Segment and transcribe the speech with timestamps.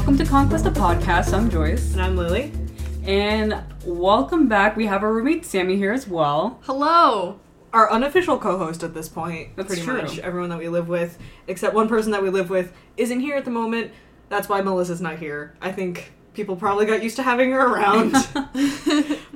[0.00, 1.34] welcome to Conquest a Podcast.
[1.34, 1.92] I'm Joyce.
[1.92, 2.52] And I'm Lily.
[3.04, 4.74] And welcome back.
[4.74, 6.58] We have our roommate Sammy here as well.
[6.62, 7.38] Hello.
[7.74, 10.00] Our unofficial co-host at this point, That's pretty true.
[10.00, 13.36] much everyone that we live with, except one person that we live with, isn't here
[13.36, 13.92] at the moment.
[14.30, 15.54] That's why Melissa's not here.
[15.60, 18.48] I think people probably got used to having her around, but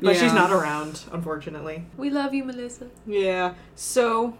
[0.01, 0.13] Yeah.
[0.15, 1.85] she's not around, unfortunately.
[1.99, 2.87] We love you, Melissa.
[3.07, 3.53] Yeah.
[3.75, 4.39] So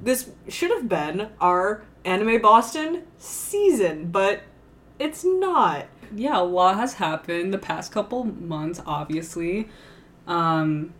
[0.00, 4.40] this should have been our Anime Boston season, but
[5.02, 5.86] it's not.
[6.14, 9.68] Yeah, a lot has happened the past couple months, obviously.
[10.28, 10.94] Um,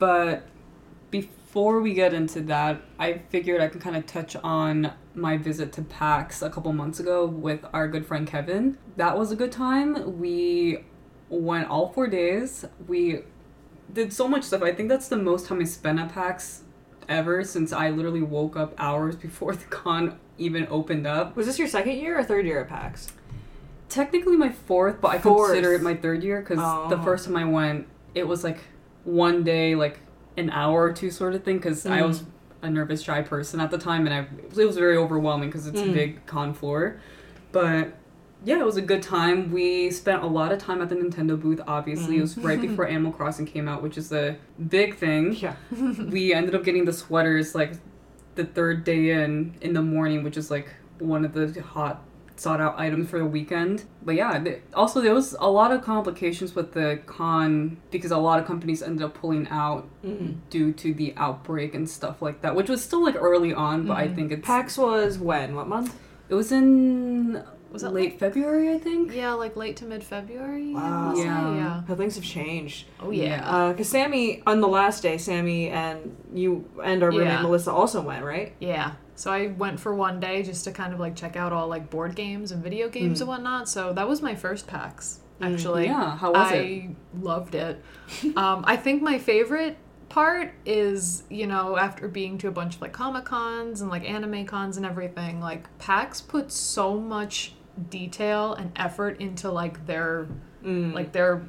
[0.00, 0.48] but
[1.10, 5.72] before we get into that, I figured I can kind of touch on my visit
[5.74, 8.76] to PAX a couple months ago with our good friend Kevin.
[8.96, 10.18] That was a good time.
[10.18, 10.84] We
[11.28, 12.64] went all four days.
[12.88, 13.20] We
[13.92, 14.62] did so much stuff.
[14.62, 16.64] I think that's the most time I spent at PAX
[17.08, 21.36] ever since I literally woke up hours before the con even opened up.
[21.36, 23.12] Was this your second year or third year at PAX?
[23.90, 25.48] technically my fourth, but I Fourth.
[25.52, 27.02] consider it my third year because the Oh.
[27.02, 28.58] first time I went, it was like
[29.04, 30.00] one day, like
[30.36, 31.56] an hour or two sort of thing.
[31.56, 32.08] Because I Mm.
[32.08, 32.24] was
[32.60, 34.26] a nervous, shy person at the time, and I
[34.60, 35.94] it was very overwhelming because it's a Mm.
[35.94, 36.96] big con floor.
[37.50, 37.94] But
[38.44, 39.50] yeah, it was a good time.
[39.50, 41.62] We spent a lot of time at the Nintendo booth.
[41.66, 44.36] Obviously, it was right before Animal Crossing came out, which is a
[44.68, 45.54] big thing Yeah.
[46.10, 47.72] we ended up getting the sweaters like
[48.38, 52.02] the third day in in the morning, which is like one of the hot
[52.36, 53.82] sought out items for the weekend.
[54.06, 58.16] But yeah, th- also there was a lot of complications with the con because a
[58.18, 60.36] lot of companies ended up pulling out Mm.
[60.48, 63.96] due to the outbreak and stuff like that, which was still like early on, but
[63.96, 64.14] I Mhm.
[64.14, 65.54] think it's PAX was when?
[65.56, 65.94] What month?
[66.30, 69.12] it was in Was it late February, I think.
[69.14, 70.72] Yeah, like late to mid February.
[70.74, 71.12] Wow.
[71.14, 71.54] Yeah.
[71.54, 71.82] yeah.
[71.86, 72.86] How things have changed.
[73.00, 73.68] Oh yeah.
[73.72, 77.42] Because Sammy, on the last day, Sammy and you and our roommate Yeah.
[77.42, 78.54] Melissa also went, right?
[78.58, 78.92] Yeah.
[79.16, 81.90] So I went for one day just to kind of like check out all like
[81.90, 83.22] board games and video games Mm.
[83.22, 83.68] and whatnot.
[83.68, 85.52] So that was my first PAX Mm.
[85.52, 85.84] actually.
[85.86, 86.82] Yeah, how was I it?
[86.82, 86.90] I
[87.20, 87.82] loved it.
[88.36, 89.76] um, I think my favorite
[90.08, 94.08] part is you know after being to a bunch of like comic cons and like
[94.08, 97.52] anime cons and everything like PAX puts so much
[97.90, 100.26] detail and effort into like their
[100.64, 100.92] Mm.
[100.94, 101.42] like their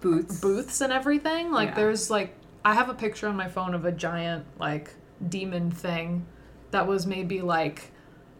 [0.00, 0.40] Boots.
[0.40, 1.50] booths and everything.
[1.50, 1.74] Like Yeah.
[1.76, 2.34] there's like
[2.64, 4.94] I have a picture on my phone of a giant like
[5.28, 6.26] demon thing
[6.70, 7.91] that was maybe like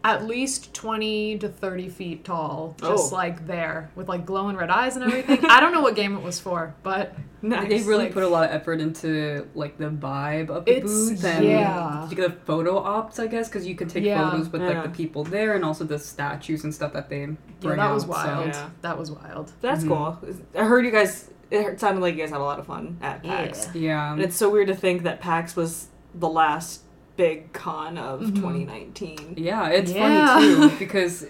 [0.05, 3.15] at least 20 to 30 feet tall just Oh.
[3.15, 6.21] like there with like glowing red eyes and everything i don't know what game it
[6.21, 7.67] was for but nice.
[7.69, 10.83] They really like- put a lot of effort into like the vibe of the It's-
[11.09, 12.07] booth and yeah.
[12.09, 14.29] the photo ops, I guess, because you can take Yeah.
[14.31, 14.69] photos with Yeah.
[14.69, 17.77] like the people there and also the statues and stuff that they bring yeah bring
[17.79, 18.69] that was out, so- wild Yeah.
[18.81, 19.87] that was wild That's Mhm.
[19.89, 20.17] cool.
[20.57, 21.29] I heard you guys.
[21.51, 23.69] It sounded like you guys had a lot of fun at PAX.
[23.75, 26.82] Yeah, And it's so weird to think that PAX was the last
[27.15, 28.35] big con of Mhm.
[28.35, 29.33] 2019.
[29.37, 30.27] yeah, it's Yeah.
[30.27, 31.27] funny too because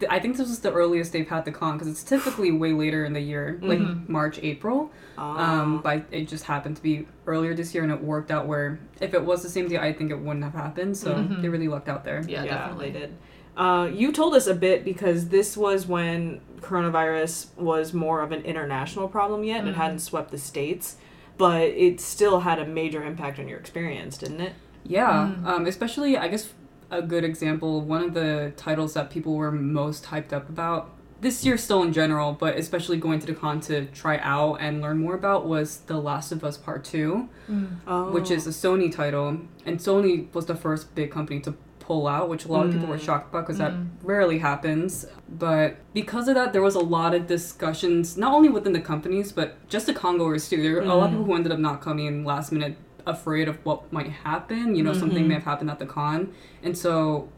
[0.00, 2.72] th- I think this was the earliest they've had the con because it's typically way
[2.72, 4.08] later in the year, like Mhm.
[4.08, 4.90] March, April.
[5.16, 8.46] Um, Um, but it just happened to be earlier this year, and it worked out
[8.46, 10.96] where if it was the same day, I think it wouldn't have happened.
[10.98, 11.40] So Mhm.
[11.40, 12.22] they really lucked out there.
[12.28, 13.12] yeah, yeah, definitely they did.
[13.56, 18.42] Uh, you told us a bit because this was when coronavirus was more of an
[18.42, 20.96] international problem yet, and it hadn't swept the states,
[21.38, 24.52] but it still had a major impact on your experience, didn't it?
[24.88, 25.46] Yeah, Mm.
[25.46, 26.52] um, especially I guess
[26.90, 27.80] a good example.
[27.82, 31.92] One of the titles that people were most hyped up about this year, still in
[31.92, 35.78] general, but especially going to the con to try out and learn more about was
[35.86, 37.66] The Last of Us Part Two, Mm.
[37.86, 38.10] Oh.
[38.12, 42.28] which is a Sony title, and Sony was the first big company to pull out,
[42.28, 43.00] which a lot of people were Mm.
[43.08, 43.64] shocked about because Mm.
[43.64, 43.74] that
[44.04, 45.06] rarely happens.
[45.38, 49.32] But because of that, there was a lot of discussions, not only within the companies,
[49.32, 50.60] but just the congoers too.
[50.62, 51.12] There were a lot of Mm.
[51.12, 54.74] people who ended up not coming last minute, afraid of what might happen.
[54.74, 55.28] You know, something Mhm.
[55.28, 57.28] may have happened at the con, and so.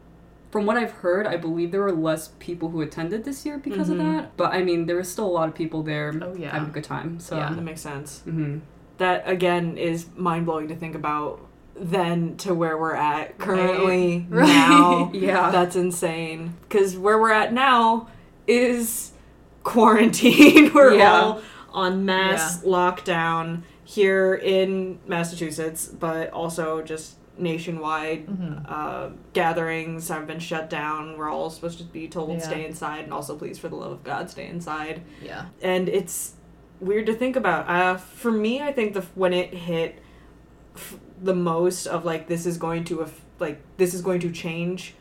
[0.51, 3.87] From what I've heard, I believe there were less people who attended this year because
[3.87, 3.91] Mhm.
[3.91, 4.35] of that.
[4.35, 6.49] But I mean, there was still a lot of people there Oh, yeah.
[6.49, 7.19] having a good time.
[7.19, 7.53] So, Yeah.
[7.53, 8.21] that makes sense.
[8.25, 8.57] hmm
[8.97, 11.39] That again is mind blowing to think about.
[11.79, 14.47] Then to where we're at currently Right.
[14.47, 15.11] now.
[15.13, 16.55] yeah, That's insane.
[16.67, 18.07] Because where we're at now
[18.47, 19.11] is
[19.63, 20.71] quarantine.
[20.73, 21.13] we're Yeah.
[21.13, 21.41] all
[21.71, 23.59] on mass lockdown
[23.93, 28.27] here in Massachusetts, but also just nationwide.
[28.27, 28.65] Mhm.
[28.69, 31.17] Uh, gatherings have been shut down.
[31.17, 32.39] We're all supposed to be told Yeah.
[32.39, 35.01] stay inside, and also please, for the love of God, stay inside.
[35.23, 36.33] yeah And it's
[36.79, 37.67] weird to think about.
[37.67, 39.99] Uh, for me, I think the when it hit
[40.75, 44.31] f- the most of like this is going to aff- like this is going to
[44.31, 44.93] change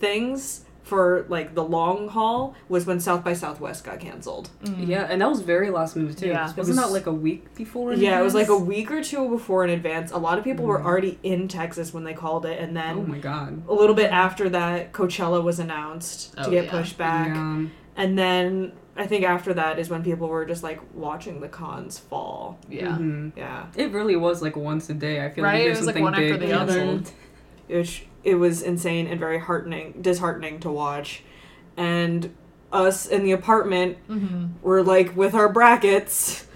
[0.00, 4.50] things for like the long haul was when South by Southwest got canceled.
[4.62, 4.86] Mm.
[4.86, 6.28] Yeah, and that was very last minute too.
[6.28, 6.44] Yeah.
[6.44, 7.92] Wasn't was- that like a week before?
[7.92, 10.12] in yeah, it was like a week or two before in advance.
[10.12, 10.84] A lot of people were Mhm.
[10.84, 13.62] already in Texas when they called it, and then Oh my god.
[13.68, 16.70] a little bit after that, Coachella was announced to Oh, get yeah.
[16.70, 17.28] pushed back.
[17.34, 17.62] Yeah.
[17.96, 21.98] and then I think after that is when people were just like watching the cons
[21.98, 22.58] fall.
[22.70, 22.96] Yeah.
[22.96, 23.32] Mhm.
[23.36, 25.24] Yeah, It really was like once a day.
[25.24, 27.00] I feel Right, like it there's was, like, something one after big the other.
[27.68, 31.22] which it was insane and very heartening, disheartening to watch,
[31.76, 32.34] and
[32.72, 34.46] us in the apartment Mm-hmm.
[34.62, 36.46] were like with our brackets,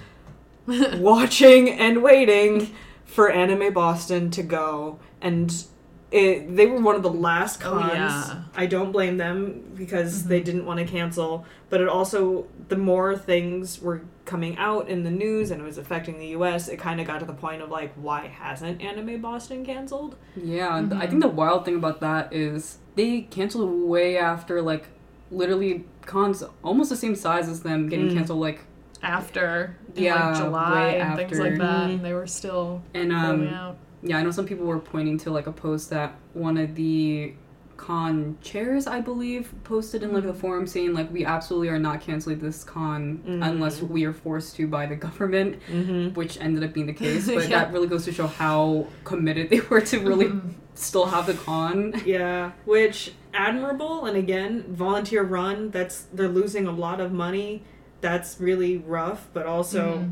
[0.67, 2.75] watching and waiting
[3.05, 5.65] for Anime Boston to go, and
[6.11, 7.93] it, they were one of the last Oh, cons.
[7.95, 8.43] yeah.
[8.57, 10.27] I don't blame them because Mhm.
[10.29, 15.05] they didn't want to cancel, but it also the more things were coming out in
[15.05, 16.69] the news and it was affecting the U.S.
[16.69, 20.17] It kind of got to the point of like, why hasn't Anime Boston canceled?
[20.37, 24.89] Yeah, and I think the wild thing about that is they canceled way after like
[25.31, 28.15] literally cons almost the same size as them getting Mm.
[28.15, 28.61] canceled like
[29.03, 31.95] After in Yeah, like July way and things like that, Mhm.
[31.95, 33.77] and they were still and rolling um out.
[34.03, 37.35] Yeah, I know some people were pointing to like a post that one of the
[37.77, 42.03] con chairs I believe posted in like the forum saying like we absolutely are not
[42.03, 43.43] canceling this con Mhm.
[43.49, 46.13] unless we are forced to by the government Mm-hmm.
[46.15, 47.65] which ended up being the case but Yeah.
[47.65, 50.51] that really goes to show how committed they were to really Mhm.
[50.75, 55.71] still have the con Yeah, which admirable and again volunteer run.
[55.71, 57.63] That's they're losing a lot of money.
[58.03, 60.11] That's really rough, but also Mhm.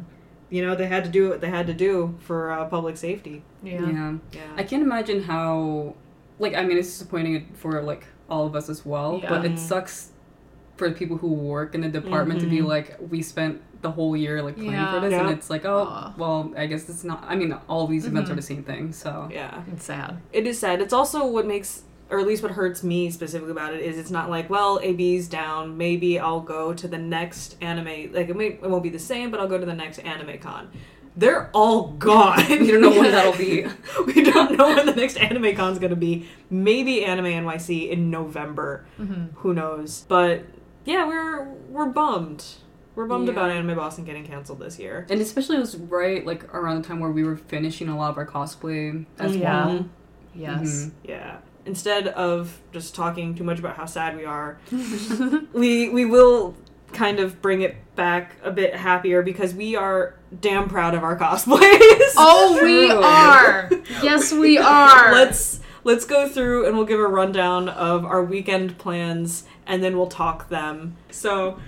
[0.51, 3.43] You know they had to do what they had to do for uh, public safety.
[3.63, 3.81] Yeah.
[3.87, 4.13] yeah.
[4.33, 5.95] Yeah, I can't imagine how,
[6.39, 9.21] like, I mean, it's disappointing for like all of us as well.
[9.23, 9.29] yeah.
[9.29, 10.13] But it sucks
[10.77, 12.67] for the people who work in the department to be Mhm.
[12.67, 14.93] like, we spent the whole year like planning Yeah.
[14.95, 16.15] for this, and it's like, oh, Aw.
[16.17, 17.25] well, I guess it's not.
[17.27, 18.93] I mean, all these events are the same thing.
[18.93, 19.63] So yeah.
[19.73, 20.19] It's sad.
[20.33, 20.81] It is sad.
[20.81, 24.11] It's also what makes, or at least what hurts me specifically about it, is it's
[24.11, 25.77] not like, well, AB's down.
[25.77, 28.13] Maybe I'll go to the next anime.
[28.13, 30.39] Like it, may, it won't be the same, but I'll go to the next anime
[30.39, 30.71] con.
[31.17, 32.45] They're all gone.
[32.49, 33.67] we don't know when that'll be.
[34.07, 36.29] we don't know when the next anime con's gonna be.
[36.49, 38.87] Maybe Anime NYC in November.
[39.01, 39.37] Mm-hmm.
[39.39, 40.05] Who knows?
[40.07, 40.45] But
[40.85, 42.45] yeah, we're we're bummed.
[42.95, 43.33] We're bummed Yeah.
[43.33, 45.07] about Anime Boston getting canceled this year.
[45.11, 48.11] And especially it was right like around the time where we were finishing a lot
[48.11, 49.67] of our cosplay as Yeah.
[49.67, 49.87] well.
[50.37, 50.61] Yes.
[50.87, 50.91] Mhm.
[51.05, 51.37] Yeah.
[51.69, 54.59] Instead of just talking too much about how sad we are,
[55.53, 56.57] we we will
[56.95, 61.17] kind of bring it back a bit happier because we are damn proud of our
[61.19, 62.15] cosplays.
[62.17, 63.71] Oh, we are.
[64.03, 65.13] Yes, we are.
[65.13, 69.97] let's let's go through and we'll give a rundown of our weekend plans and then
[69.97, 70.97] we'll talk them.
[71.11, 71.59] So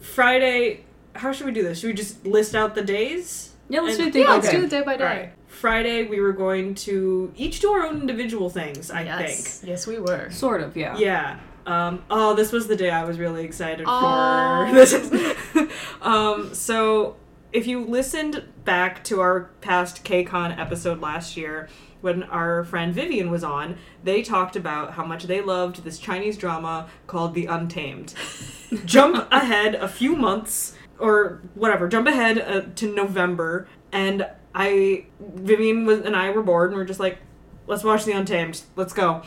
[0.00, 0.84] Friday,
[1.14, 1.80] how should we do this?
[1.80, 3.52] Should we just list out the days?
[3.68, 4.56] Yeah, let's do And- it day yeah, by let's day.
[4.58, 5.04] do it day by day.
[5.04, 5.32] Alright.
[5.56, 9.28] Friday we were going to each do our own individual things, I think.
[9.38, 9.62] yes.
[9.64, 10.30] Yes, we were.
[10.30, 10.96] Sort of, yeah.
[10.96, 11.38] Yeah.
[11.66, 14.66] Um, oh, this was the day I was really excited Aw.
[14.68, 14.74] for.
[14.74, 15.70] This is-
[16.02, 17.16] um, so,
[17.52, 21.68] if you listened back to our past KCON episode last year,
[22.02, 26.36] when our friend Vivian was on, they talked about how much they loved this Chinese
[26.36, 28.14] drama called The Untamed.
[28.84, 35.84] jump ahead a few months, or whatever, jump ahead uh, to November, and I, Vivian
[35.84, 37.18] was, and I were bored, and we are just like,
[37.66, 38.62] let's watch The Untamed.
[38.74, 39.22] Let's go.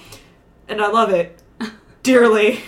[0.68, 1.44] And I love it
[2.04, 2.62] dearly,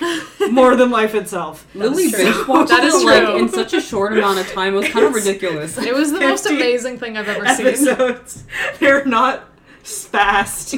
[0.52, 1.66] more than life itself.
[1.74, 2.24] Lily true.
[2.24, 4.76] binge watched That is it like in such a short amount of time.
[4.76, 5.76] It was kind of ridiculous.
[5.80, 7.66] It was the most amazing thing I've ever seen.
[7.66, 8.44] episodes.
[8.80, 9.50] They're not
[9.81, 10.76] spast,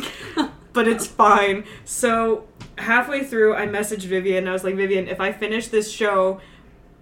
[0.72, 1.66] but it's fine.
[1.84, 4.40] So halfway through, I messaged Vivian.
[4.40, 6.40] And I was like, Vivian, if I finish this show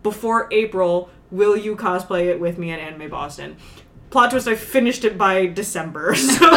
[0.01, 3.57] before April, will you cosplay it with me at Anime Boston?
[4.11, 6.13] Plot twist: I finished it by December.
[6.31, 6.47] So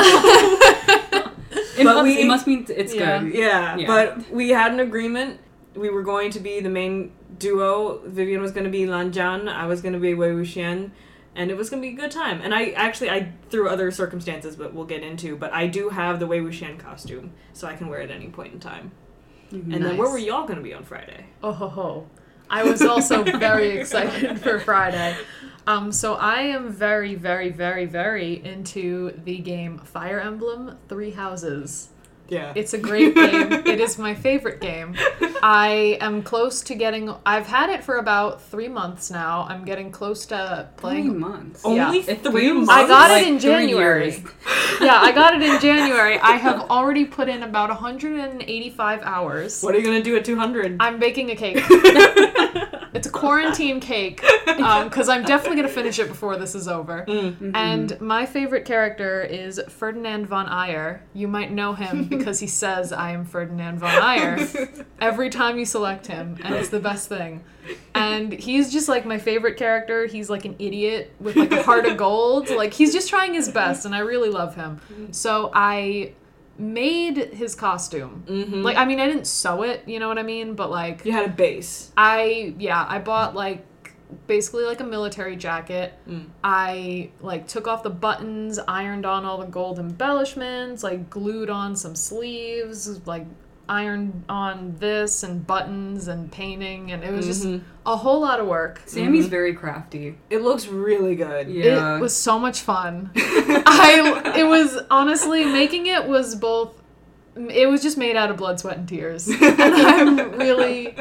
[1.76, 3.20] It, But must, we- it must mean it's Yeah.
[3.20, 3.34] good.
[3.34, 3.86] yeah, Yeah.
[3.88, 5.40] but we had an agreement.
[5.74, 8.00] We were going to be the main duo.
[8.06, 9.48] Vivian was going to be Lan Zhan.
[9.48, 10.92] I was going to be Wei Wuxian.
[11.34, 12.40] And it was going to be a good time.
[12.44, 15.34] And I actually, I through other circumstances, but we'll get into.
[15.36, 18.28] But I do have the Wei Wuxian costume, so I can wear it at any
[18.28, 18.92] point in time.
[19.52, 19.74] Mm-hmm.
[19.74, 21.26] And then where were y'all going to be on Friday?
[21.42, 22.06] Oh ho ho.
[22.50, 25.16] I was also very excited for Friday.
[25.66, 31.88] Um, so I am very, very, very, very into the game Fire Emblem Three Houses.
[32.34, 32.52] Yeah.
[32.56, 33.52] It's a great game.
[33.52, 34.96] It is my favorite game.
[35.42, 37.14] I am close to getting.
[37.24, 39.46] I've had it for about three months now.
[39.48, 41.18] I'm getting close to Three playing.
[41.20, 41.62] months.
[41.64, 41.86] Yeah.
[41.86, 42.72] Only It three feels months.
[42.72, 44.24] I got it like in January.
[44.80, 46.18] Yeah, I got it in January.
[46.18, 49.62] I have already put in about 185 hours.
[49.62, 50.78] What are you going to do at 200?
[50.80, 51.62] I'm baking a cake.
[52.94, 57.04] It's a quarantine cake um, because I'm definitely gonna finish it before this is over.
[57.08, 57.32] Mm.
[57.32, 57.56] Mm-hmm.
[57.56, 61.00] And my favorite character is Ferdinand von Aegir.
[61.12, 65.64] You might know him because he says, "I am Ferdinand von Aegir" every time you
[65.64, 67.42] select him, and it's the best thing.
[67.94, 70.06] And he's just like my favorite character.
[70.06, 72.48] He's like an idiot with like a heart of gold.
[72.50, 74.80] Like he's just trying his best, and I really love him.
[74.92, 75.12] Mm-hmm.
[75.12, 76.12] So I
[76.58, 78.24] made his costume.
[78.26, 78.62] Mm-hmm.
[78.62, 81.12] Like I mean, I didn't sew it, you know what I mean, but like you
[81.12, 81.92] had a base.
[81.96, 83.66] I yeah, I bought like
[84.26, 85.94] basically like a military jacket.
[86.08, 86.26] Mm.
[86.42, 91.76] I like took off the buttons, ironed on all the gold embellishments, like glued on
[91.76, 93.26] some sleeves, like
[93.68, 97.62] ironed on this and buttons and painting and it was just Mhm.
[97.86, 98.82] a whole lot of work.
[98.86, 100.18] Sammy's very crafty.
[100.30, 101.48] It looks really good.
[101.48, 101.96] Yeah.
[101.96, 103.10] It was so much fun.
[103.16, 106.80] I it was honestly making it was both
[107.36, 109.28] it was just made out of blood, sweat and tears.
[109.40, 110.94] And I'm really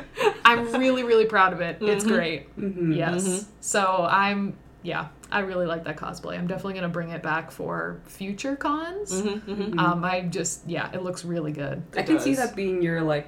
[0.45, 1.77] I'm really really proud of it.
[1.81, 2.07] It's Mhm.
[2.07, 2.55] great.
[2.57, 2.95] Mhm.
[2.95, 3.23] Yes.
[3.27, 3.45] Mhm.
[3.61, 6.37] So I'm yeah, I really like that cosplay.
[6.37, 9.11] I'm definitely gonna bring it back for future cons.
[9.21, 9.79] Mm-hmm, mm-hmm.
[9.79, 11.81] Um, I just yeah, it looks really good.
[11.95, 13.27] I It can see that being your like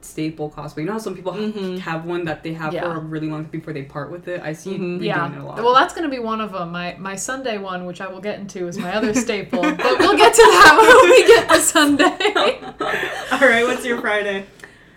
[0.00, 0.78] staple cosplay.
[0.78, 1.78] You know how some people ha- Mhm.
[1.78, 2.82] have one that they have Yeah.
[2.82, 4.42] for a really long time before they part with it.
[4.42, 4.98] I see you Mhm.
[5.00, 5.32] redoing Yeah.
[5.32, 5.56] it a lot.
[5.62, 6.72] Well, that's gonna be one of them.
[6.72, 9.62] My my Sunday one, which I will get into, is my other staple.
[9.62, 12.04] But we'll get to that when we get to Sunday.
[13.32, 14.44] All right, what's your Friday?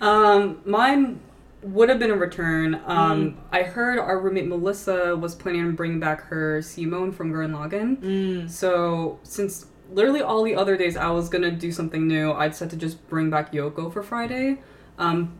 [0.02, 1.20] Um, mine
[1.62, 2.82] would have been a return.
[2.86, 7.52] Um, I heard our roommate Melissa was planning on bringing back her Simone from Gurren
[7.52, 7.98] Lagann.
[7.98, 8.50] Mm.
[8.50, 12.72] So since literally all the other days I was gonna do something new, I decided
[12.72, 14.60] to just bring back Yoko for Friday.
[14.98, 15.38] Um,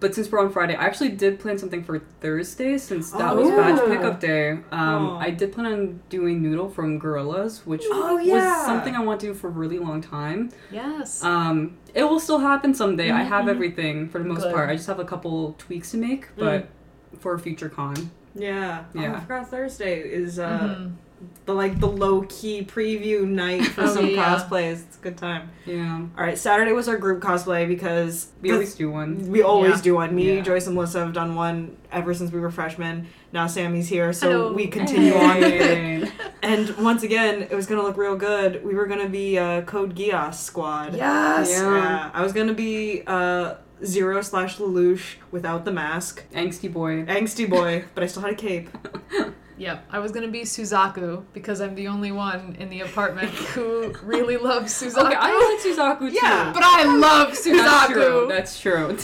[0.00, 3.48] but since we're on Friday, I actually did plan something for Thursday since that was
[3.48, 3.56] Oh.
[3.56, 4.50] badge pickup day.
[4.72, 5.16] Um, Oh.
[5.20, 8.64] I did plan on doing Noodle from Gorillaz, which Oh, was yeah.
[8.66, 10.50] something I want to do for a really long time.
[10.70, 11.22] yes.
[11.24, 13.10] Um, it will still happen someday.
[13.10, 13.50] I have Mhm.
[13.50, 14.52] everything for the most Good.
[14.54, 14.68] part.
[14.68, 16.66] I just have a couple tweaks to make, but
[17.20, 17.94] for a future con.
[18.34, 18.84] Yeah.
[18.94, 19.20] Oh, I Yeah.
[19.20, 20.90] forgot Thursday is uh, Mhm.
[21.46, 24.24] The like the low key preview night for Oh, some yeah.
[24.36, 24.82] cosplays.
[24.86, 25.50] It's a good time.
[25.66, 29.28] Yeah, All right, Saturday was our group cosplay because we always do one.
[29.30, 29.82] we always Yeah.
[29.82, 30.14] do one.
[30.14, 30.40] Me, Yeah.
[30.42, 33.06] Joyce, and Melissa have done one ever since we were freshmen.
[33.32, 34.52] Now Sammy's here, so Hello.
[34.52, 35.60] we continue on with it.
[36.08, 36.12] Hey.
[36.42, 38.64] And once again, it was gonna look real good.
[38.64, 40.94] We were gonna be uh, Code Geass squad.
[40.94, 41.50] Yes.
[41.50, 41.74] Yeah.
[41.76, 43.54] Yeah, I was gonna be uh,
[43.84, 46.22] Zero slash Lelouch without the mask.
[46.32, 47.04] Angsty boy.
[47.06, 48.70] Angsty boy, but I still had a cape.
[49.56, 49.86] Yep.
[49.90, 54.36] I was gonna be Suzaku because I'm the only one in the apartment who really
[54.36, 55.04] loves Suzaku.
[55.06, 56.14] Okay, I like Suzaku too.
[56.14, 57.54] Yeah, but I love that's true.
[57.60, 58.28] Suzaku.
[58.28, 58.96] That's true.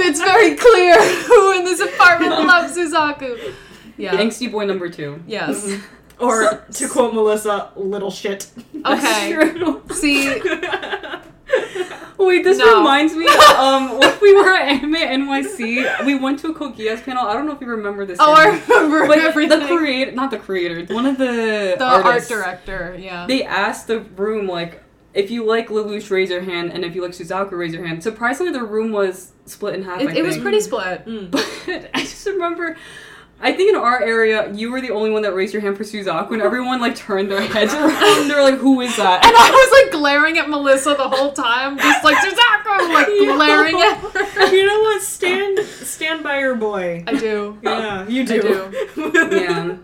[0.00, 3.54] it's very clear who in this apartment loves Suzaku.
[3.96, 4.16] Yeah.
[4.16, 5.22] Angsty boy number two.
[5.26, 5.78] Yes.
[6.18, 8.50] Or to quote Melissa, little shit.
[8.74, 9.32] That's Okay.
[9.32, 9.82] true.
[9.90, 10.38] See,
[12.26, 12.78] Wait, this No.
[12.78, 13.26] reminds me.
[13.26, 17.26] Um, when we were at Anime NYC, we went to a Code Geass panel.
[17.26, 18.18] I don't know if you remember this.
[18.20, 19.60] oh, I remember But everything.
[19.60, 22.96] the creator, not the creator, one of the the artists, art director.
[22.98, 23.26] Yeah.
[23.26, 24.82] They asked the room like,
[25.14, 28.02] if you like Lelouch, raise your hand, and if you like Suzaku, raise your hand.
[28.02, 30.00] Surprisingly, the room was split in half.
[30.00, 31.04] It, it was pretty split.
[31.06, 31.30] Mm.
[31.66, 32.76] But I just remember,
[33.42, 35.82] I think in our area, you were the only one that raised your hand for
[35.84, 38.28] Suzaku, when everyone like turned their heads around.
[38.28, 41.32] They were like, "Who is that?" And I was like glaring at Melissa the whole
[41.32, 43.34] time, just like Suzaku, like Yeah.
[43.36, 44.54] glaring at her.
[44.54, 45.00] you know what?
[45.02, 47.02] Stand stand by your boy.
[47.06, 47.58] I do.
[47.62, 48.36] Yeah, you do.
[48.96, 49.36] I do.
[49.36, 49.76] yeah.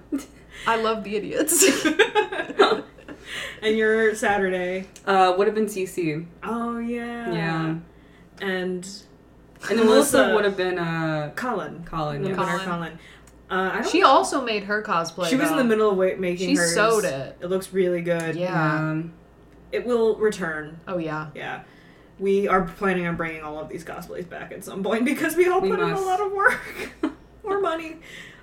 [0.67, 1.65] I love the idiots.
[3.63, 4.87] and your Saturday.
[5.07, 6.27] Uh, would have been CC.
[6.43, 7.33] Oh yeah.
[7.33, 7.75] Yeah.
[8.41, 8.87] And
[9.71, 11.85] And then Melissa would have been uh, Kallen.
[11.85, 12.23] Kallen.
[12.23, 12.37] The Yeah.
[12.37, 12.65] winner, Kallen.
[12.67, 12.99] Kallen.
[13.49, 15.29] Uh, she also made her cosplay.
[15.29, 16.75] She was in the middle of making She hers.
[16.75, 17.37] sewed it.
[17.41, 18.35] It looks really good.
[18.37, 18.75] Yeah.
[18.91, 19.13] Um,
[19.73, 20.81] It will return.
[20.89, 21.29] Oh yeah.
[21.35, 21.63] Yeah.
[22.19, 25.49] We are planning on bringing all of these cosplays back at some point because we
[25.49, 26.61] all We put in a lot of work.
[27.45, 27.99] More money.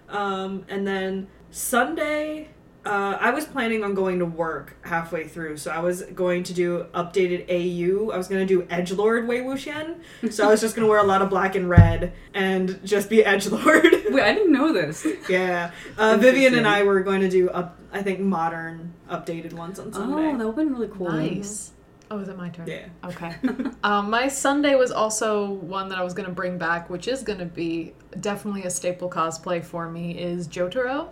[0.09, 2.49] Um, and then Sunday,
[2.85, 6.53] uh, I was planning on going to work halfway through, so I was going to
[6.53, 8.11] do updated AU.
[8.11, 10.89] I was going to do Edge Lord Wei Wuxian, so I was just going to
[10.89, 14.11] wear a lot of black and red and just be Edgelord.
[14.11, 15.07] wait, I didn't know this.
[15.29, 15.71] yeah.
[15.97, 19.93] Uh, Vivian and I were going to do, up, I think, modern updated ones on
[19.93, 20.13] Sunday.
[20.13, 21.09] Oh, that would have been really cool.
[21.09, 21.71] Nice.
[22.11, 22.67] Oh, is it my turn?
[22.67, 22.87] Yeah.
[23.05, 23.33] Okay.
[23.83, 27.45] um, my Sunday was also one that I was gonna bring back, which is gonna
[27.45, 30.19] be definitely a staple cosplay for me.
[30.19, 31.09] Is Jotaro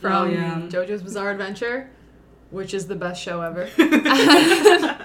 [0.00, 0.60] from Oh, yeah.
[0.68, 1.88] JoJo's Bizarre Adventure,
[2.50, 3.68] which is the best show ever.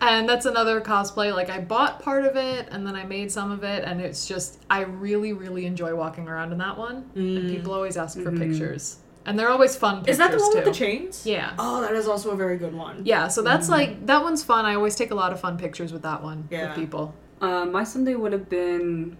[0.00, 1.34] and that's another cosplay.
[1.34, 4.26] Like I bought part of it, and then I made some of it, and it's
[4.26, 7.10] just I really, really enjoy walking around in that one.
[7.14, 7.50] And Mm.
[7.50, 8.38] people always ask for Mhm.
[8.38, 8.96] pictures,
[9.26, 10.56] and they're always fun pictures Is that the one too.
[10.58, 11.26] with the chains?
[11.26, 11.52] Yeah.
[11.58, 13.02] Oh, that is also a very good one.
[13.04, 13.72] Yeah, so that's Mhm.
[13.72, 14.64] like that one's fun.
[14.64, 16.68] I always take a lot of fun pictures with that one Yeah.
[16.68, 17.14] with people.
[17.40, 19.16] Uh, my Sunday would have been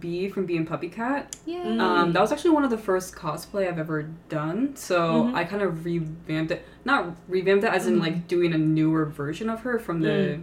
[0.00, 1.26] Bee from Bee and PuppyCat.
[1.46, 1.64] Yeah.
[1.64, 1.80] Mm.
[1.80, 4.74] Um, that was actually one of the first cosplay I've ever done.
[4.76, 5.34] So Mhm.
[5.34, 6.64] I kind of revamped it.
[6.84, 8.00] Not revamped it as in Mhm.
[8.00, 10.40] like doing a newer version of her from the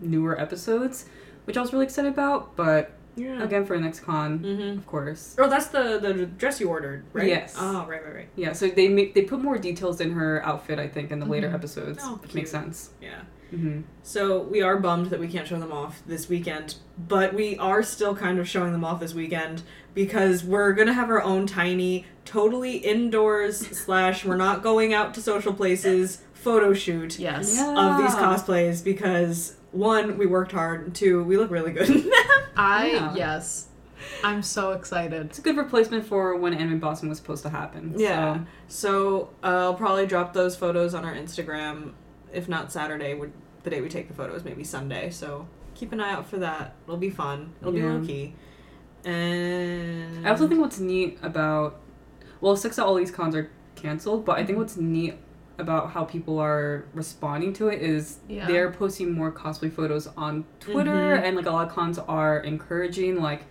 [0.00, 1.06] newer episodes,
[1.44, 2.54] which I was really excited about.
[2.56, 3.42] But Yeah.
[3.42, 4.78] again for next con, Mm-hmm.
[4.78, 5.36] of course.
[5.38, 7.28] Oh, that's the the dress you ordered, right?
[7.28, 7.54] Yes.
[7.58, 8.28] Oh, right, right, right.
[8.36, 11.26] Yeah, so they make they put more details in her outfit, I think, in the
[11.26, 11.54] later Mhm.
[11.54, 12.90] episodes, Oh, which makes sense.
[13.00, 13.20] Yeah.
[13.50, 16.76] hmm So we are bummed that we can't show them off this weekend,
[17.08, 19.62] but we are still kind of showing them off this weekend
[19.94, 25.20] because we're gonna have our own tiny, totally indoors slash we're not going out to
[25.22, 27.56] social places photo shoot Yes.
[27.56, 27.92] Yeah.
[27.92, 31.88] of these cosplays because one, we worked hard, and two, we look really good.
[32.56, 33.14] I Yeah.
[33.14, 33.68] yes.
[34.22, 35.26] I'm so excited.
[35.26, 37.94] It's a good replacement for when Anime Boston was supposed to happen.
[37.96, 38.40] Yeah.
[38.68, 38.88] So.
[38.88, 41.92] So uh, I'll probably drop those photos on our Instagram,
[42.32, 43.32] if not Saturday, would
[43.62, 45.08] the day we take the photos, maybe Sunday.
[45.10, 46.74] So keep an eye out for that.
[46.84, 47.54] It'll be fun.
[47.60, 47.82] It'll Yeah.
[47.82, 48.34] be low key.
[49.04, 51.80] And I also think what's neat about
[52.40, 55.14] well, six of all these cons are canceled, but I think what's neat
[55.58, 58.46] about how people are responding to it is Yeah.
[58.46, 61.22] they're posting more cosplay photos on Twitter Mhm.
[61.24, 63.44] and like a lot of cons are encouraging like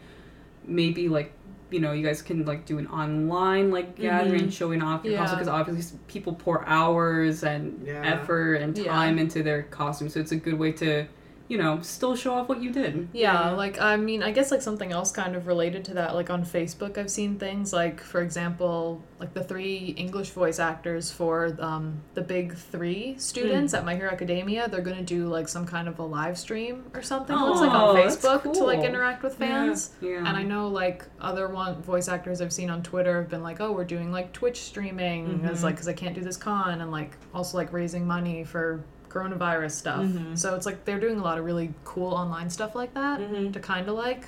[0.66, 1.32] maybe like
[1.72, 4.52] you know you guys can like do an online like gathering Mhm.
[4.52, 5.20] showing off your Yeah.
[5.20, 8.02] costume because obviously people pour hours and Yeah.
[8.04, 11.06] effort and time into their costume so it's a good way to
[11.50, 13.52] you know still show off what you did Yeah, Yeah.
[13.52, 16.16] like I mean, I guess like something else kind of related to that.
[16.16, 21.12] Like on Facebook, I've seen things like, for example, like the three English voice actors
[21.12, 24.70] for um, the big three students at My Hero Academia.
[24.70, 27.36] They're gonna do like some kind of a live stream or something.
[27.36, 29.92] It looks like Oh, on that's Facebook to like interact with fans.
[30.02, 33.44] yeah And I know like other one voice actors I've seen on Twitter have been
[33.44, 35.64] like, oh, we're doing like Twitch streaming as Mhm.
[35.64, 39.72] like because I can't do this con and like also like raising money for coronavirus
[39.72, 40.04] stuff.
[40.06, 40.38] Mhm.
[40.38, 43.54] So it's like they're doing a lot of really cool online stuff like that Mhm.
[43.54, 44.26] to kind of like,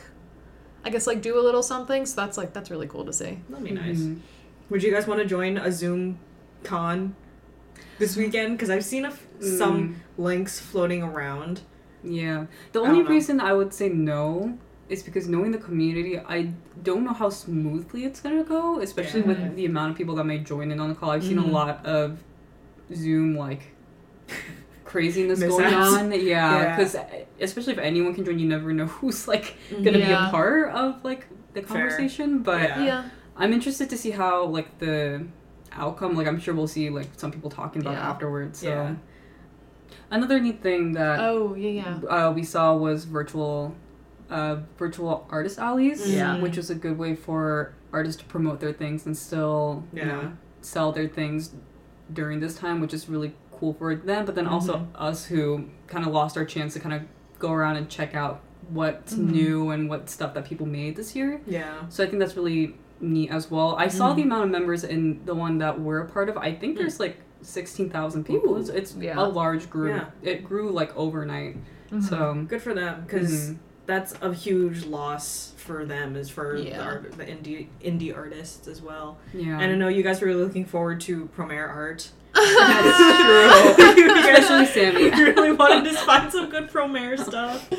[0.83, 2.05] I guess like do a little something.
[2.05, 3.39] So that's like that's really cool to see.
[3.49, 3.99] That'd be nice.
[3.99, 4.19] Mhm.
[4.69, 6.19] Would you guys want to join a Zoom
[6.63, 7.15] con
[7.99, 8.57] this weekend?
[8.57, 11.61] Because I've seen a f- some links floating around.
[12.03, 12.45] Yeah.
[12.71, 14.57] The only don't reason I would say no
[14.89, 16.51] is because knowing the community, I
[16.83, 19.27] don't know how smoothly it's gonna go, especially Yeah.
[19.27, 21.09] with the amount of people that may join in on the call.
[21.09, 21.49] I've seen Mhm.
[21.49, 22.23] a lot of
[22.93, 23.73] Zoom like
[24.85, 25.93] craziness going Mishaps.
[25.97, 26.11] on.
[26.13, 26.75] Yeah, Yeah.
[26.77, 26.95] because
[27.41, 31.03] especially if anyone can join, you never know who's like gonna be a part of
[31.03, 31.67] like the Fair.
[31.89, 32.39] conversation.
[32.43, 32.83] But Yeah.
[32.85, 33.09] Yeah.
[33.37, 35.25] I'm interested to see how like the
[35.73, 36.15] outcome.
[36.15, 38.59] Like I'm sure we'll see like some people talking about it afterwards.
[38.59, 38.95] So Yeah.
[40.11, 42.09] another neat thing that Oh yeah yeah.
[42.09, 43.75] uh, we saw was virtual
[44.29, 46.39] uh, virtual artist alleys, Yeah.
[46.41, 50.05] which is a good way for artists to promote their things and still you Yeah.
[50.07, 51.51] know sell their things
[52.11, 54.25] during this time, which is really cool for them.
[54.25, 54.87] But then also Mhm.
[54.95, 57.01] us who kind of lost our chance to kind of
[57.39, 59.31] go around and check out what's Mhm.
[59.31, 61.41] new and what stuff that people made this year.
[61.45, 61.73] Yeah.
[61.89, 63.75] So I think that's really neat as well.
[63.77, 64.15] I saw Mhm.
[64.17, 66.37] the amount of members in the one that we're a part of.
[66.37, 68.53] I think there's like sixteen thousand people.
[68.55, 68.59] Ooh.
[68.59, 69.19] It's, it's Yeah.
[69.19, 69.95] a large group.
[69.95, 70.31] Yeah.
[70.31, 71.57] It grew like overnight.
[71.91, 72.03] Mhm.
[72.03, 73.57] So Good for them because mhm.
[73.85, 78.81] that's a huge loss for them as for the, art, the indie indie artists as
[78.81, 79.17] well.
[79.33, 82.11] yeah, And I know you guys were really looking forward to Promare Art.
[82.35, 84.03] That's true.
[84.03, 85.09] You guys Especially Sammy.
[85.09, 87.69] really wanted to find some good Promare stuff.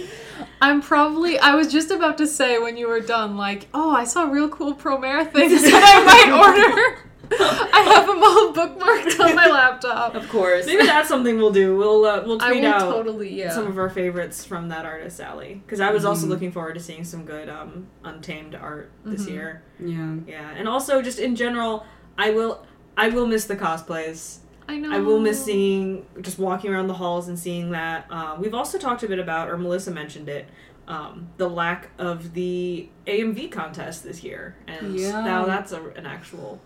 [0.61, 1.39] I'm probably.
[1.39, 4.49] I was just about to say when you were done, like, oh, I saw real
[4.49, 7.03] cool Promare things that I might order.
[7.29, 10.15] I have them all bookmarked on my laptop.
[10.15, 10.65] Of course.
[10.65, 11.77] Maybe that's something we'll do.
[11.77, 13.51] We'll uh, we'll I tweet will out totally, yeah.
[13.51, 16.31] some of our favorites from that artist alley because I was also Mhm.
[16.31, 19.31] looking forward to seeing some good um, untamed art this Mhm.
[19.31, 19.63] year.
[19.81, 20.15] Yeah.
[20.27, 21.85] Yeah, and also just in general,
[22.17, 22.65] I will
[22.97, 24.39] I will miss the cosplays.
[24.69, 24.93] I know.
[24.93, 28.07] I will miss seeing just walking around the halls and seeing that.
[28.11, 30.49] Uh, we've also talked a bit about, or Melissa mentioned it,
[30.89, 35.21] um, the lack of the AMV contest this year, and Yeah.
[35.25, 36.61] now that's a, an actual,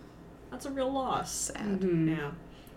[0.49, 1.31] that's a real loss.
[1.31, 1.81] Sad.
[1.81, 2.17] Mhm.
[2.17, 2.31] Yeah.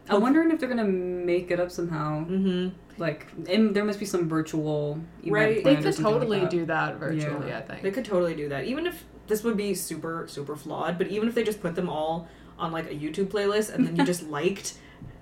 [0.08, 2.24] I'm wondering if they're gonna make it up somehow.
[2.26, 2.68] Mm-hmm.
[2.98, 5.64] Like, and there must be some virtual event Right.
[5.64, 6.50] They could something like totally that.
[6.50, 7.48] do that virtually.
[7.48, 7.58] Yeah.
[7.58, 7.82] I think.
[7.82, 10.98] They could totally do that, even if this would be super super flawed.
[10.98, 13.96] But even if they just put them all on like a YouTube playlist and then
[13.96, 14.74] you just liked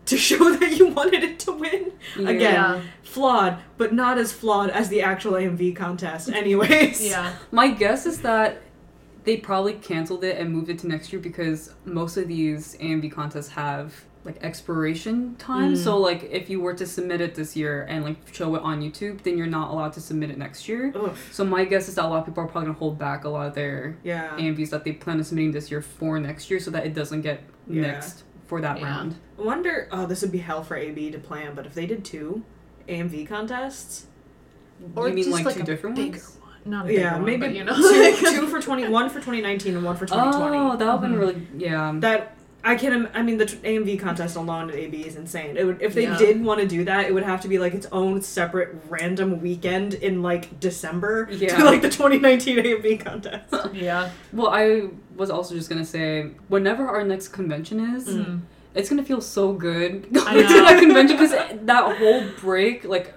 [0.06, 1.92] to show that you wanted it to win.
[2.18, 2.28] Yeah.
[2.28, 7.04] Again, flawed, but not as flawed as the actual AMV contest, anyways.
[7.06, 7.34] Yeah.
[7.50, 8.62] My guess is that
[9.24, 13.12] they probably canceled it and moved it to next year because most of these AMV
[13.12, 15.74] contests have like expiration time.
[15.74, 15.76] Mm.
[15.76, 18.80] So like if you were to submit it this year and like show it on
[18.80, 20.92] YouTube, then you're not allowed to submit it next year.
[20.94, 21.16] Ugh.
[21.32, 23.28] So my guess is that a lot of people are probably gonna hold back a
[23.28, 24.30] lot of their Yeah.
[24.36, 27.22] AMVs that they plan on submitting this year for next year so that it doesn't
[27.22, 27.82] get Yeah.
[27.82, 28.84] next for that Yeah.
[28.86, 29.16] round.
[29.42, 29.88] I wonder.
[29.90, 32.42] Oh, this would be hell for AB to plan, but if they did two
[32.88, 34.06] AMV contests,
[34.96, 36.38] Or you mean just like, like two a different bigger ones?
[36.40, 36.50] one.
[36.64, 37.74] Not a yeah, one, maybe but, you know.
[37.74, 40.56] two, two for twenty, one for twenty nineteen and one for twenty twenty.
[40.58, 41.18] Oh, that would have been Mhm.
[41.18, 41.92] really yeah.
[41.96, 43.08] That I can.
[43.12, 45.56] I mean, the AMV contest alone at AB is insane.
[45.56, 46.16] It would, if they Yeah.
[46.16, 49.40] did want to do that, it would have to be like its own separate random
[49.40, 51.56] weekend in like December Yeah.
[51.56, 53.52] to like the 2019 AMV contest.
[53.74, 54.10] Yeah.
[54.32, 58.40] Well, I was also just gonna say, whenever our next convention is, Mm.
[58.74, 63.14] It's gonna feel so good I going to that convention because that whole break, like,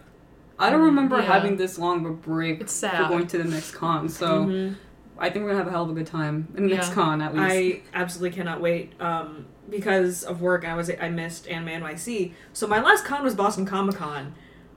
[0.60, 1.24] I don't Mm, remember yeah.
[1.24, 3.04] having this long of a break It's sad.
[3.04, 4.08] for going to the next con.
[4.10, 4.76] So Mhm.
[5.18, 7.22] I think we're gonna have a hell of a good time in the next con
[7.22, 7.46] at least.
[7.56, 8.94] I absolutely cannot wait.
[9.02, 12.34] Um, because of work, I was I missed Anime NYC.
[12.54, 14.34] So my last con was Boston Comic Con.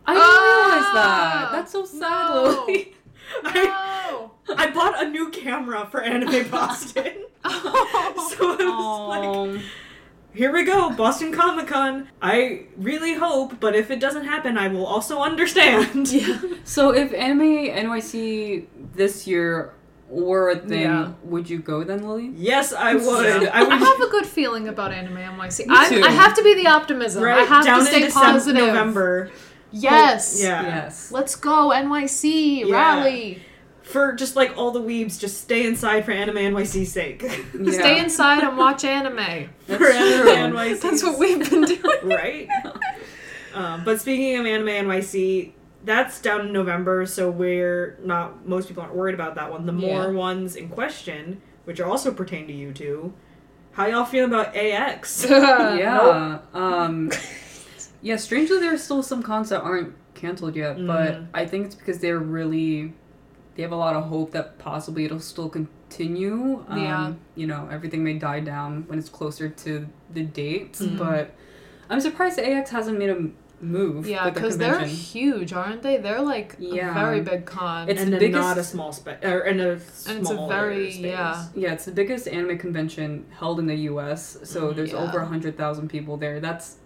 [0.06, 0.64] I didn't Ah!
[0.64, 1.52] realize that.
[1.52, 2.42] That's so sad, No.
[2.66, 2.94] Lily.
[3.44, 4.30] I, No.
[4.56, 7.12] I bought a new camera for Anime Boston.
[7.44, 8.34] Oh.
[8.38, 9.62] so it was like,
[10.34, 12.08] here we go, Boston Comic Con.
[12.22, 16.10] I really hope, but if it doesn't happen, I will also understand.
[16.12, 16.40] yeah.
[16.64, 19.74] so if Anime NYC this year
[20.08, 21.12] were a thing, Yeah.
[21.24, 22.32] would you go then, Lily?
[22.34, 23.42] Yes, I would.
[23.42, 23.50] Yeah.
[23.52, 23.72] I would.
[23.72, 25.66] I have a good feeling about Anime NYC.
[25.66, 26.02] Me I, too.
[26.02, 27.22] I have to be the optimism.
[27.22, 28.66] right I have down to stay in December, positive.
[28.68, 29.30] November.
[29.70, 30.40] Yes.
[30.42, 30.62] Yeah.
[30.62, 31.12] Yes.
[31.12, 32.74] Let's go NYC Yeah.
[32.74, 33.42] rally.
[33.88, 37.22] For just like all the weebs, just stay inside for Anime NYC's sake.
[37.22, 37.72] Yeah.
[37.72, 39.48] Stay inside and watch anime.
[39.66, 39.86] That's for.
[39.90, 40.80] Anime NYC.
[40.80, 41.80] That's what we've been doing.
[42.04, 42.48] right?
[43.54, 45.52] um, but speaking of Anime NYC,
[45.84, 48.46] that's down in November, so we're not.
[48.46, 49.64] Most people aren't worried about that one.
[49.64, 50.10] The more Yeah.
[50.10, 53.14] ones in question, which are also pertain to you two,
[53.72, 55.24] how y'all feel about AX?
[55.30, 56.38] yeah.
[56.52, 57.10] Um,
[58.02, 58.16] yeah.
[58.16, 61.26] Strangely, there's still some cons that aren't canceled yet, but Mhm.
[61.32, 62.92] I think it's because they're really
[63.58, 66.64] they have a lot of hope that possibly it'll still continue.
[66.68, 67.12] Um, Yeah.
[67.34, 70.96] You know, everything may die down when it's closer to the date, Mhm.
[70.96, 71.30] but
[71.90, 73.18] I'm surprised AX hasn't made a
[73.60, 74.06] move.
[74.06, 75.96] Yeah, with the because they're huge, aren't they?
[75.96, 76.92] They're like Yeah.
[76.92, 77.88] a very big con.
[77.88, 80.46] It's and the biggest- not a small space, or in a small And it's a
[80.46, 81.02] very- space.
[81.04, 81.44] yeah.
[81.56, 84.38] Yeah, it's the biggest anime convention held in the U.S.
[84.44, 84.76] So Mhm.
[84.76, 84.98] there's Yeah.
[85.02, 86.38] over hundred thousand people there.
[86.38, 86.76] That's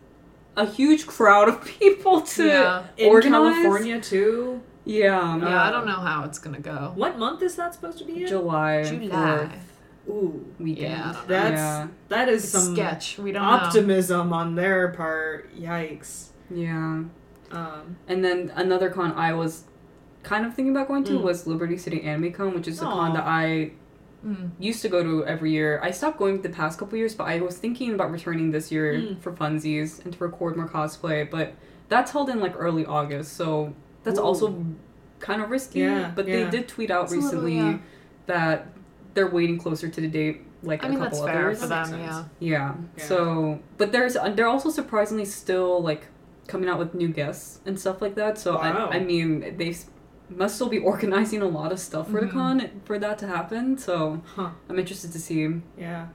[0.56, 2.82] a huge crowd of people to Yeah.
[2.96, 3.20] In.
[3.20, 4.62] California too.
[4.84, 6.92] Yeah, yeah, I don't know how it's gonna go.
[6.94, 8.28] What month is that supposed to be in?
[8.28, 9.48] July, July.
[10.06, 10.90] 4th Ooh, weekend.
[10.90, 11.14] Yeah.
[11.28, 13.18] that's yeah, that is It's some sketch.
[13.18, 13.48] We don't know.
[13.50, 15.54] optimism on their part.
[15.56, 16.30] Yikes.
[16.50, 17.04] yeah.
[17.52, 19.64] Um, And then another con I was
[20.24, 21.22] kind of thinking about going to Mm.
[21.22, 23.72] was Liberty City Anime Con, which is a con that I
[24.26, 24.50] Mm.
[24.58, 25.80] used to go to every year.
[25.82, 28.94] I stopped going the past couple years, but I was thinking about returning this year
[28.94, 29.20] Mm.
[29.20, 31.28] for funsies and to record more cosplay.
[31.30, 31.54] But
[31.88, 34.22] that's held in like early August, so that's Ooh.
[34.22, 34.64] also
[35.20, 35.80] kind of risky.
[35.80, 36.44] Yeah, but yeah.
[36.44, 37.78] they did tweet out It's a little, recently yeah.
[38.26, 38.66] that
[39.14, 41.60] they're waiting closer to the date, like I a mean, couple that's fair others.
[41.60, 41.98] for them.
[42.00, 42.24] Yeah.
[42.40, 42.74] Yeah.
[42.96, 43.04] Yeah.
[43.04, 46.06] So, but there's they're also surprisingly still like
[46.48, 48.38] coming out with new guests and stuff like that.
[48.38, 48.88] So Wow.
[48.90, 49.76] I, I mean they
[50.28, 52.26] must still be organizing a lot of stuff for Mhm.
[52.26, 53.78] the con for that to happen.
[53.78, 54.50] So Huh.
[54.68, 55.48] I'm interested to see.
[55.78, 56.08] Yeah.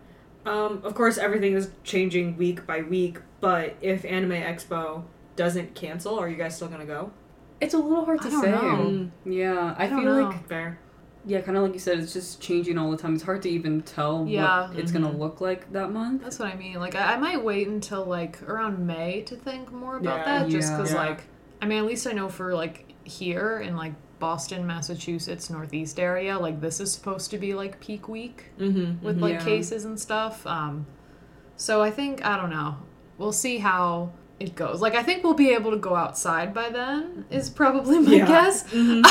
[0.45, 5.03] Um, of course, everything is changing week by week, but if Anime Expo
[5.35, 7.11] doesn't cancel, are you guys still gonna go?
[7.59, 8.51] It's a little hard to don't say.
[8.51, 9.09] know.
[9.25, 10.21] Yeah, I, I feel know.
[10.29, 10.79] like Fair.
[11.25, 13.15] yeah, kind of like you said, it's just changing all the time.
[13.15, 14.67] It's hard to even tell Yeah.
[14.69, 15.17] what it's gonna Mhm.
[15.19, 16.21] look like that month.
[16.23, 16.75] That's what I mean.
[16.79, 20.39] Like, I, I might wait until like around May to think more about Yeah.
[20.43, 20.97] that, just because, Yeah.
[20.99, 21.23] like,
[21.61, 26.37] I mean, at least I know for like here in like Boston, Massachusetts, Northeast area,
[26.39, 29.05] like this is supposed to be like peak week Mm-hmm.
[29.05, 29.43] with like Yeah.
[29.45, 30.45] cases and stuff.
[30.45, 30.85] Um,
[31.55, 32.75] so I think I don't know.
[33.17, 34.81] We'll see how it goes.
[34.81, 37.25] Like, I think we'll be able to go outside by then.
[37.31, 38.27] Is probably my Yeah.
[38.27, 38.63] guess.
[38.73, 39.03] Mhm.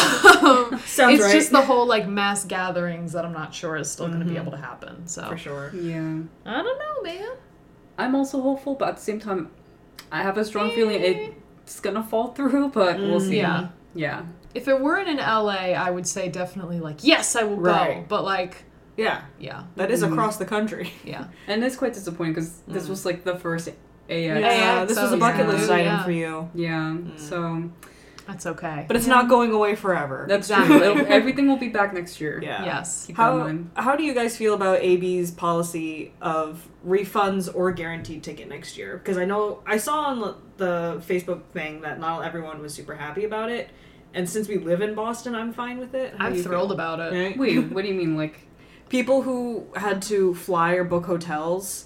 [0.44, 1.32] um, Sounds it's right.
[1.32, 4.36] just the whole like mass gatherings that I'm not sure is still going to be
[4.36, 5.06] able to happen.
[5.06, 5.72] So For sure.
[5.74, 7.28] Yeah, I don't know, man.
[7.98, 9.50] I'm also hopeful, but at the same time,
[10.12, 11.02] I have a strong feeling
[11.64, 12.68] it's gonna fall through.
[12.74, 13.36] But we'll Mm, see.
[13.38, 13.68] Yeah.
[13.94, 14.22] Yeah.
[14.54, 18.04] If it weren't in LA, I would say definitely like yes, I will go.
[18.08, 18.64] But like,
[18.96, 20.12] Yeah, yeah, that is Mhm.
[20.12, 20.90] across the country.
[21.04, 22.90] yeah, And it's quite disappointing because this Mm.
[22.90, 23.68] was like the first
[24.08, 24.40] AX.
[24.40, 25.52] Yeah, AX, this was a bucket yeah.
[25.52, 26.04] list item Yeah.
[26.04, 26.50] for you.
[26.54, 26.96] Yeah.
[26.96, 27.18] Mm.
[27.18, 27.70] So
[28.26, 28.84] that's okay.
[28.88, 29.14] But it's Yeah.
[29.14, 30.26] not going away forever.
[30.28, 30.78] that's Exactly.
[30.78, 30.86] true.
[31.00, 32.40] It'll- everything will be back next year.
[32.42, 32.64] yeah.
[32.64, 33.06] yes.
[33.06, 38.48] Keep How, how do you guys feel about AB's policy of refunds or guaranteed ticket
[38.48, 38.96] next year?
[38.96, 42.94] Because I know I saw on the- the Facebook thing that not everyone was super
[42.94, 43.68] happy about it,
[44.14, 46.14] and since we live in Boston, I'm fine with it.
[46.16, 46.72] How I'm thrilled feel?
[46.74, 47.12] about it.
[47.12, 47.38] Right?
[47.38, 48.16] Wait, what do you mean?
[48.16, 48.40] Like,
[48.88, 51.85] People who had to fly or book hotels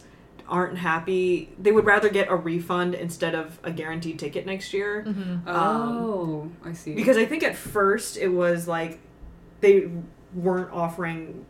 [0.50, 1.48] aren't happy.
[1.58, 5.04] They would rather get a refund instead of a guaranteed ticket next year.
[5.06, 5.48] Mm-hmm.
[5.48, 6.94] oh, I see.
[6.94, 8.98] Because I think at first it was like
[9.60, 9.88] they
[10.34, 11.46] weren't offering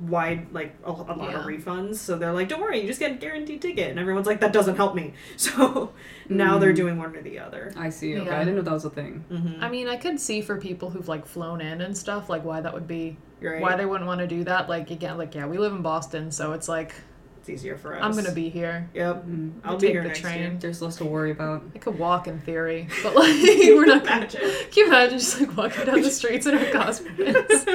[0.00, 1.40] wide like a, a lot Yeah.
[1.40, 4.26] of refunds so they're like don't worry you just get a guaranteed ticket and everyone's
[4.26, 5.92] like that doesn't help me so
[6.28, 6.76] now they're Mm.
[6.76, 8.16] doing one or the other I see.
[8.16, 8.36] Okay, Yeah.
[8.36, 9.24] I didn't know that was a thing.
[9.30, 9.62] mm-hmm.
[9.62, 12.60] I mean, I could see for people who've like flown in and stuff, like why
[12.60, 14.68] that would be, right why they wouldn't want to do that.
[14.68, 16.94] Like again, like yeah, we live in Boston, so it's like
[17.44, 18.00] It's easier for us.
[18.02, 18.88] I'm gonna be here.
[18.94, 19.26] Yep.
[19.26, 19.52] Mm.
[19.64, 20.38] I'll be take here the next train.
[20.38, 20.56] year.
[20.58, 21.62] There's less to worry about.
[21.74, 24.16] I could walk in theory, but like we're not gonna.
[24.20, 24.40] Imagine.
[24.70, 27.66] Can you imagine just like walking down the streets in our costumes?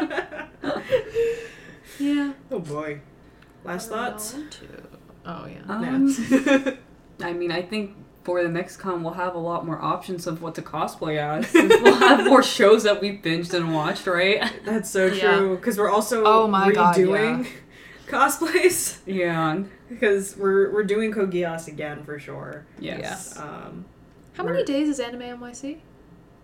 [1.99, 2.34] yeah.
[2.49, 3.01] oh boy.
[3.63, 4.36] Last thoughts?
[5.23, 5.62] Oh yeah.
[5.67, 6.73] Um, Yeah.
[7.21, 10.41] I mean, I think for the next con we'll have a lot more options of
[10.41, 11.53] what to cosplay as.
[11.53, 14.51] we'll have more shows that we've binged and watched, right?
[14.65, 15.58] That's so true.
[15.58, 17.45] Because we're also Oh my God, redoing
[18.10, 18.98] cosplays.
[19.06, 19.63] Yeah.
[19.89, 22.65] Because we're we're doing Code Geass again for sure.
[22.80, 23.38] Yes.
[23.39, 23.86] Um,
[24.34, 25.80] How many days is Anime NYC?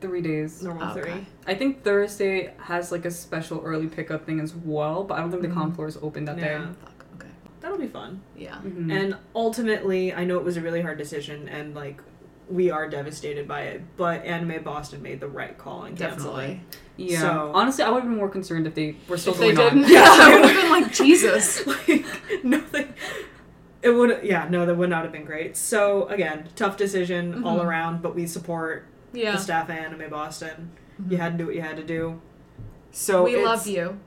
[0.01, 0.61] Three days.
[0.61, 1.01] normal Okay.
[1.11, 1.25] three.
[1.47, 5.31] I think Thursday has like a special early pickup thing as well, but I don't
[5.31, 6.59] think the con floor is open that Yeah.
[6.59, 6.65] day.
[6.81, 7.05] Fuck.
[7.17, 7.29] Okay.
[7.61, 8.21] That'll be fun.
[8.35, 8.57] Yeah.
[8.63, 8.91] Mhm.
[8.91, 12.01] And ultimately, I know it was a really hard decision, and like
[12.49, 13.81] we are devastated by it.
[13.97, 16.17] But Anime Boston made the right call in canceling.
[16.57, 16.61] Definitely.
[16.97, 17.19] yeah.
[17.21, 19.67] so- Honestly, I would have been more concerned if they were still If they going
[19.69, 19.77] on.
[19.77, 20.05] didn't, Yeah.
[20.07, 21.65] I would have been like Jesus.
[21.87, 22.05] like
[22.43, 22.93] nothing.
[23.81, 25.55] It would, yeah, no, that would not have been great.
[25.57, 27.65] So again, tough decision all Mhm.
[27.65, 29.33] around, but we support Yeah.
[29.33, 30.71] the staff at Anime Boston.
[31.01, 31.11] Mhm.
[31.11, 32.19] You had to do what you had to do.
[32.91, 33.99] So we love you.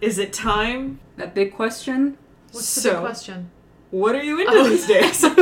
[0.00, 1.00] Is it time?
[1.16, 2.16] That big question.
[2.52, 3.50] What's the So- big question?
[3.90, 4.68] What are you into Oh.
[4.68, 5.24] these days?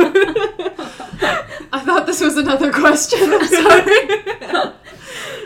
[1.71, 3.19] I thought this was another question.
[3.31, 4.07] I'm sorry.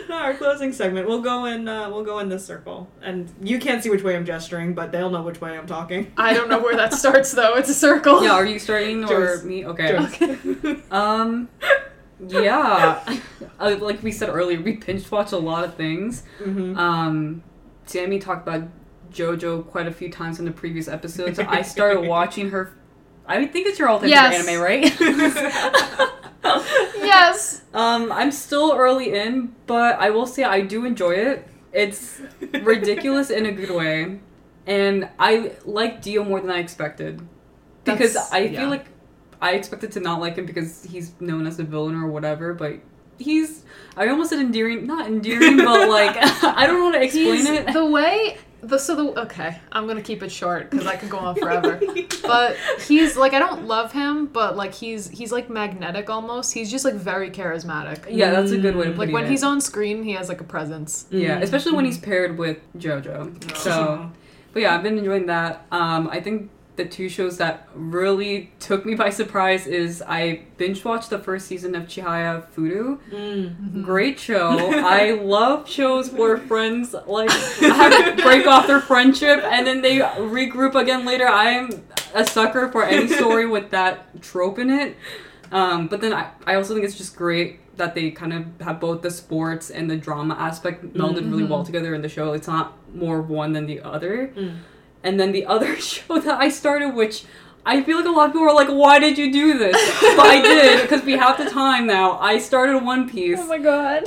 [0.08, 1.06] No, our closing segment.
[1.06, 1.68] We'll go in.
[1.68, 4.90] Uh, we'll go in this circle, and you can't see which way I'm gesturing, but
[4.90, 6.12] they'll know which way I'm talking.
[6.16, 7.54] I don't know where that starts though.
[7.56, 8.22] It's a circle.
[8.22, 9.44] Yeah, are you starting or Joyce.
[9.44, 9.66] me?
[9.66, 9.88] Okay.
[9.92, 10.78] Joyce.
[10.90, 11.48] Um,
[12.28, 13.00] yeah.
[13.58, 16.22] Uh, like we said earlier, we pinch watch a lot of things.
[16.40, 16.76] Mhm.
[16.78, 17.42] Um,
[17.86, 18.68] Sammy talked about
[19.12, 21.38] JoJo quite a few times in the previous episodes.
[21.38, 22.72] I started watching her.
[23.26, 24.44] I think it's your all-time Yes.
[24.46, 26.10] favorite anime, right?
[26.98, 27.62] Yes.
[27.72, 31.48] um, I'm still early in, but I will say I do enjoy it.
[31.72, 32.20] It's
[32.62, 34.20] ridiculous in a good way,
[34.66, 37.20] and I like Dio more than I expected
[37.84, 38.60] because That's- I yeah.
[38.60, 38.86] feel like
[39.40, 42.74] I expected to not like him because he's known as a villain or whatever, but
[43.18, 43.64] he's
[43.96, 47.48] I almost said endearing, not endearing, but like I don't know how to explain He's-
[47.68, 47.72] it.
[47.72, 51.18] The way the so the okay, I'm gonna keep it short because I could go
[51.18, 51.80] on forever.
[52.22, 56.52] but he's like I don't love him, but like he's he's like magnetic almost.
[56.54, 58.06] He's just like very charismatic.
[58.10, 59.12] yeah, that's a good way to put Like it.
[59.12, 61.06] Like when he's on screen, he has like a presence.
[61.10, 61.42] yeah, Mm.
[61.42, 63.56] especially when he's paired with JoJo.
[63.56, 64.10] So,
[64.52, 65.66] but yeah, I've been enjoying that.
[65.72, 70.84] Um, I think the two shows that really took me by surprise is I binge
[70.84, 72.98] watched the first season of Chihayafuru.
[73.12, 73.84] Mm.
[73.84, 74.48] Great show.
[74.84, 77.30] I love shows where friends like
[78.22, 81.26] break off their friendship and then they regroup again later.
[81.28, 81.84] I'm
[82.14, 84.96] a sucker for any story with that trope in it.
[85.52, 88.80] Um, but then I, I also think it's just great that they kind of have
[88.80, 91.48] both the sports and the drama aspect melded really Mhm.
[91.48, 92.32] well together in the show.
[92.32, 94.32] It's not more one than the other.
[94.36, 94.56] Mm.
[95.04, 97.24] And then the other show that I started, which
[97.64, 99.76] I feel like a lot of people are like, why did you do this?
[100.16, 102.18] but I did, because we have the time now.
[102.18, 104.04] I started One Piece, Oh my god.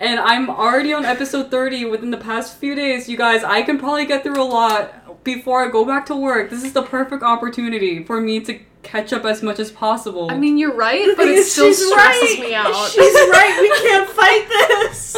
[0.00, 3.08] and I'm already on episode 30 within the past few days.
[3.08, 6.50] You guys, I can probably get through a lot before I go back to work.
[6.50, 10.28] This is the perfect opportunity for me to catch up as much as possible.
[10.30, 12.40] I mean, you're right, but it still stresses right.
[12.40, 12.74] me out.
[12.90, 13.58] She's right.
[13.60, 15.16] We can't fight this.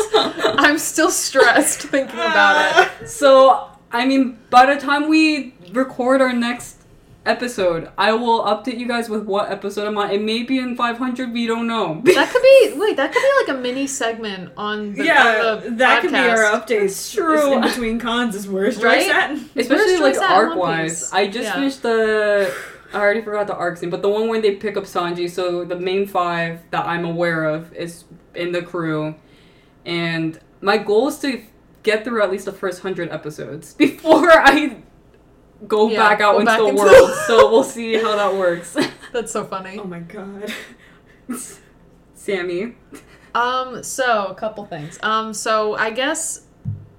[0.59, 3.09] I'm still stressed thinking about it.
[3.09, 6.83] so, I mean, by the time we record our next
[7.25, 10.11] episode, I will update you guys with what episode I'm on.
[10.11, 12.03] It may be in 500, we don't know.
[12.05, 12.97] That could be wait.
[12.97, 16.37] That could be like a mini segment on the, yeah, the that could be our
[16.37, 16.67] podcast.
[16.67, 17.15] updates.
[17.15, 17.53] true.
[17.55, 19.09] In between cons is where's Right?
[19.09, 19.31] At?
[19.57, 21.13] Especially like Joyce at in arc wise.
[21.13, 21.55] I just Yeah.
[21.55, 22.53] finished the.
[22.93, 25.31] I already forgot the arc scene, but the one where they pick up Sanji.
[25.31, 28.05] So the main five that I'm aware of is
[28.35, 29.15] in the crew,
[29.87, 31.41] and my goal is to
[31.85, 34.79] get through at least the first hundred episodes before I
[35.69, 37.11] go Yeah, back out go into back the into- world.
[37.29, 38.77] so we'll see how that works.
[39.13, 39.79] That's so funny.
[39.79, 40.53] Oh my god.
[42.15, 42.75] Sammy,
[43.35, 44.99] Um, so a couple things.
[45.03, 46.43] Um, so I guess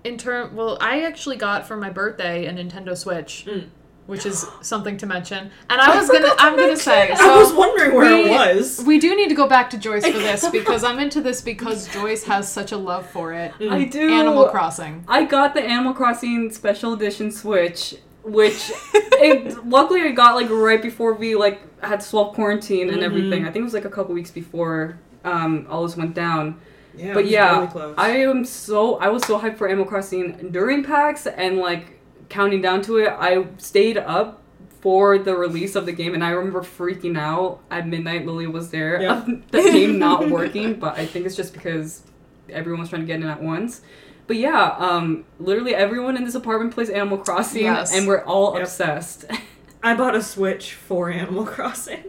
[0.04, 3.70] in term, well, I actually got for my birthday a Nintendo Switch, Mm.
[4.08, 5.50] Which is something to mention.
[5.70, 8.84] And I was gonna, I'm gonna say, so I was wondering where we- it was.
[8.86, 11.88] we do need to go back to Joyce for this because I'm into this because
[11.88, 13.52] Joyce has such a love for it.
[13.60, 15.04] I do Animal Crossing.
[15.08, 20.82] I got the Animal Crossing Special Edition Switch, which it, luckily I got like right
[20.82, 23.04] before we like had to swap quarantine and Mhm.
[23.04, 23.42] everything.
[23.44, 26.60] I think it was like a couple weeks before um, all this went down.
[26.98, 27.96] Yeah, but yeah, really close.
[27.98, 31.95] I am so I was so hyped for Animal Crossing during PAX and like
[32.30, 33.10] counting down to it.
[33.10, 34.42] I stayed up
[34.82, 38.26] for the release of the game, and I remember freaking out at midnight.
[38.26, 39.26] Lily was there, Yeah.
[39.52, 42.04] the game not working, but I think it's just because
[42.50, 43.82] everyone was trying to get in at once.
[44.28, 47.96] But yeah, um, literally everyone in this apartment plays Animal Crossing, Yes.
[47.96, 48.64] and we're all Yep.
[48.64, 49.26] obsessed.
[49.84, 52.04] I bought a Switch for Animal Crossing.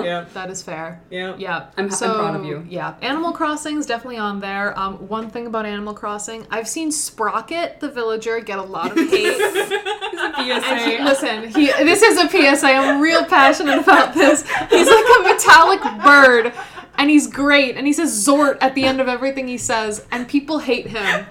[0.04, 1.00] yeah, That is fair.
[1.10, 1.34] yeah.
[1.36, 2.64] Yeah, I'm- I'm proud of you.
[2.68, 4.78] Yeah, Animal Crossing's definitely on there.
[4.78, 8.96] Um, one thing about Animal Crossing, I've seen Sprocket the villager get a lot of
[9.10, 9.40] hate.
[9.40, 11.02] And he, PSA.
[11.04, 12.66] listen, he this is a PSA.
[12.66, 14.42] I'm real passionate about this.
[14.70, 16.52] He's like a metallic bird,
[16.98, 17.76] and he's great.
[17.76, 21.26] And he says Zort at the end of everything he says, and people hate him.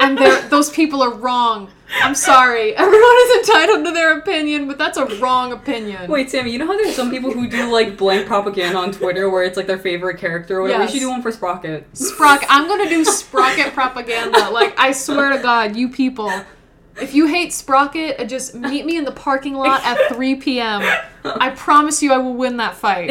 [0.00, 0.18] And
[0.50, 1.70] those people are wrong.
[1.94, 2.74] I'm sorry.
[2.76, 6.10] Everyone is entitled to their opinion, but that's a wrong opinion.
[6.10, 9.28] Wait, Sammy, you know how there's some people who do like blank propaganda on Twitter
[9.28, 10.84] where it's like their favorite character or whatever?
[10.84, 10.92] Yes.
[10.92, 11.86] We should do one for Sprocket.
[11.96, 12.48] Sprocket.
[12.50, 14.50] I'm gonna do Sprocket propaganda.
[14.50, 16.32] Like I swear to God, you people,
[17.00, 20.82] if you hate Sprocket, uh, just meet me in the parking lot at 3 p.m.
[21.24, 23.10] I promise you, I will win that fight.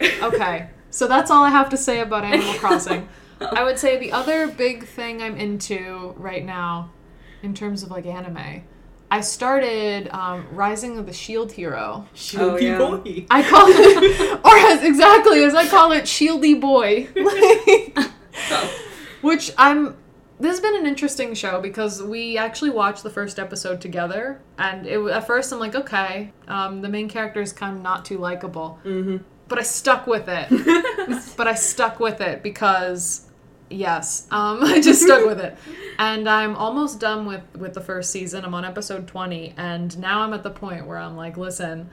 [0.00, 3.08] Okay, so that's all I have to say about Animal Crossing.
[3.40, 6.90] I would say the other big thing I'm into right now,
[7.42, 8.62] in terms of like anime,
[9.10, 12.06] I started um, Rising of the Shield Hero.
[12.36, 12.78] Oh, yeah.
[12.78, 13.26] boy.
[13.30, 17.08] I call it, or as exactly as I call it, Shieldy Boy.
[19.20, 19.96] Which I'm.
[20.40, 24.84] This has been an interesting show because we actually watched the first episode together, and
[24.84, 28.18] it at first I'm like, okay, um, the main character is kind of not too
[28.18, 29.18] likable, Mm-hmm.
[29.48, 30.48] But I stuck with it.
[31.36, 33.28] but I stuck with it because
[33.70, 35.56] yes, um, I just stuck with it,
[35.98, 38.44] and I'm almost done with with the first season.
[38.44, 41.90] I'm on episode twenty, and now I'm at the point where I'm like, listen,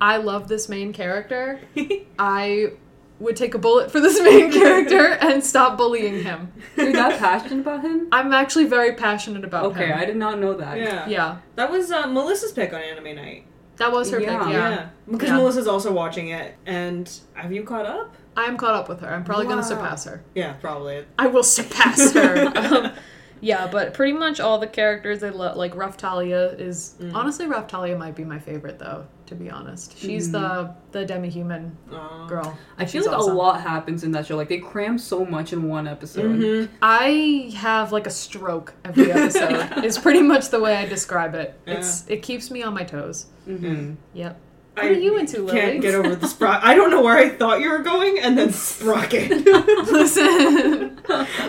[0.00, 1.60] I love this main character.
[2.18, 2.72] I
[3.18, 6.52] would take a bullet for this main character and stop bullying him.
[6.76, 8.08] You're that passionate about him?
[8.10, 9.92] I'm actually very passionate about Okay, him.
[9.92, 10.76] Okay, I did not know that.
[10.78, 11.06] yeah.
[11.08, 13.46] yeah, That was uh, Melissa's pick on Anime Night.
[13.76, 14.38] That was her Yeah.
[14.44, 14.52] pick.
[14.52, 14.86] Yeah.
[15.10, 15.36] Because Yeah.
[15.36, 16.54] Melissa's also watching it.
[16.66, 18.14] And have you caught up?
[18.36, 19.08] I'm caught up with her.
[19.12, 19.52] I'm probably Wow.
[19.52, 20.22] gonna surpass her.
[20.34, 21.04] Yeah, probably.
[21.18, 22.52] I will surpass her.
[22.56, 22.92] um,
[23.40, 27.14] yeah, but pretty much all the characters I love, like Raphtalia is Mm.
[27.14, 29.06] honestly Raphtalia might be my favorite though.
[29.32, 32.58] To be honest, she's the the demi-human Uh, girl.
[32.76, 33.32] I feel She's like awesome.
[33.32, 34.36] a lot happens in that show.
[34.36, 36.38] Like they cram so much in one episode.
[36.38, 36.68] mhm.
[36.82, 39.84] I have like a stroke every episode.
[39.84, 41.58] is pretty much the way I describe it.
[41.66, 43.26] It's it keeps me on my toes.
[43.48, 43.94] Mm-hmm.
[44.12, 44.38] Yep.
[44.76, 45.60] I What are you into, Lily?
[45.60, 46.62] Can't get over the sprocket.
[46.68, 49.30] I don't know where I thought you were going, and then sprocket.
[49.46, 51.00] Listen,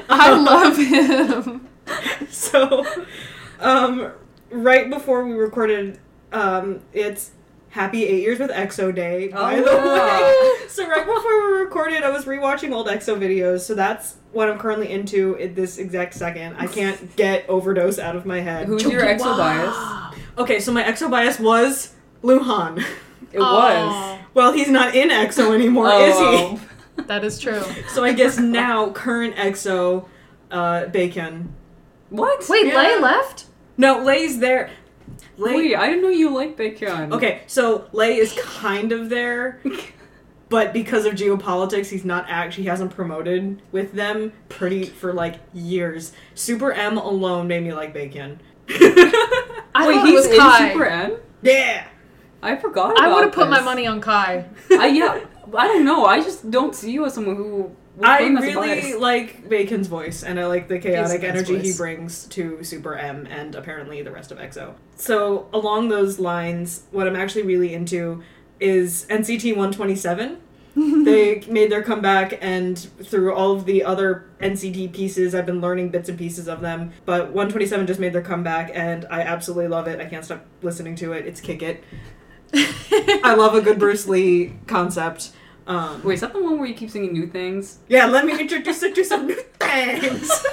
[0.09, 1.67] I love him.
[2.29, 2.85] so,
[3.59, 4.11] um,
[4.51, 5.99] right before we recorded,
[6.33, 7.31] um, it's
[7.73, 10.61] Happy Eight Years with EXO Day, by Oh, the yeah.
[10.61, 10.67] way.
[10.67, 13.61] So right before we recorded, I was rewatching old EXO videos.
[13.61, 16.55] So that's what I'm currently into at this exact second.
[16.59, 18.67] I can't get overdose out of my head.
[18.67, 20.15] Who's your exo bias?
[20.37, 22.77] Okay, so my EXO bias was Luhan.
[23.31, 23.41] It was.
[23.91, 26.21] Oh, Well, he's not in EXO anymore, Oh, is he?
[26.21, 26.59] well.
[27.07, 27.59] That is true.
[27.89, 30.05] So I guess now current EXO,
[30.51, 31.47] uh, Baekhyun.
[32.11, 32.47] What?
[32.47, 32.77] Wait, Yeah.
[32.77, 33.45] Lay left?
[33.77, 34.69] No, Lay's there.
[35.37, 35.55] Lay.
[35.55, 37.11] Wait, I didn't know you liked Baekhyun.
[37.13, 39.59] Okay, so Lay is kind of there,
[40.49, 45.39] but because of geopolitics, he's not actually he hasn't promoted with them pretty for like
[45.53, 46.13] years.
[46.35, 48.37] Super M alone made me like Baekhyun.
[49.75, 50.71] I Wait, thought he's was in Kai.
[50.71, 51.17] Super M?
[51.41, 51.87] yeah.
[52.41, 54.45] I forgot about I would have put my money on Kai.
[54.71, 55.23] I, yeah,
[55.57, 56.05] I don't know.
[56.05, 57.71] I just don't see you as someone who.
[58.01, 61.29] I put him as a really like Baekhyun's voice, and I like the chaotic He's
[61.29, 64.73] a nice energy he brings to Super M and apparently the rest of EXO.
[64.95, 68.23] So along those lines, what I'm actually really into
[68.59, 70.39] is NCT 127.
[70.75, 75.89] they made their comeback, and through all of the other NCT pieces, I've been learning
[75.89, 76.93] bits and pieces of them.
[77.05, 79.99] But 127 just made their comeback, and I absolutely love it.
[79.99, 81.27] I can't stop listening to it.
[81.27, 81.83] It's Kick It.
[83.23, 85.31] I love a good Bruce Lee concept.
[85.65, 87.79] Um, Wait, is that the one where you keep singing new things?
[87.87, 90.29] yeah, let me introduce you to some new things.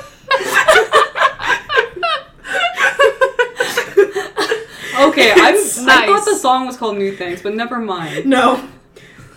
[5.00, 8.26] Okay, I'm, It's I thought the song was called New Things, but never mind.
[8.26, 8.68] no,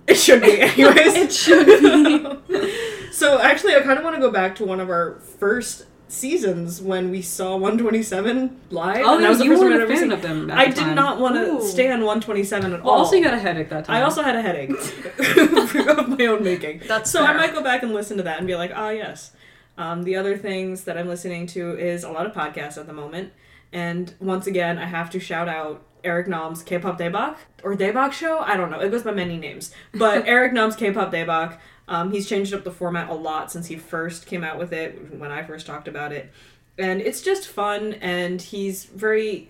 [0.07, 1.15] it should be, anyways.
[1.15, 2.71] It should be.
[3.13, 6.81] so actually, I kind of want to go back to one of our first seasons
[6.81, 9.01] when we saw 127 live.
[9.05, 10.11] Oh, and that was the you first weren't I'd a ever fan seen.
[10.11, 10.51] of them.
[10.51, 10.95] At I the did time.
[10.95, 11.61] not want to Ooh.
[11.67, 12.99] stay on 127 at Well, all.
[12.99, 13.95] also, you got a headache that time.
[13.95, 14.69] I also had a headache
[15.97, 16.81] of my own making.
[16.87, 19.31] That's so I might go back and listen to that and be like, ah, yes.
[19.77, 22.93] Um, the other things that I'm listening to is a lot of podcasts at the
[22.93, 23.33] moment.
[23.71, 28.37] And once again, I have to shout out Eric Nam's K-pop Daebak or Daebak show.
[28.39, 28.79] I don't know.
[28.79, 31.57] It goes by many names, but Eric Nam's K-pop Daebak.
[31.87, 35.19] Um, he's changed up the format a lot since he first came out with it
[35.19, 36.31] when I first talked about it,
[36.77, 37.93] and it's just fun.
[37.93, 39.49] And he's very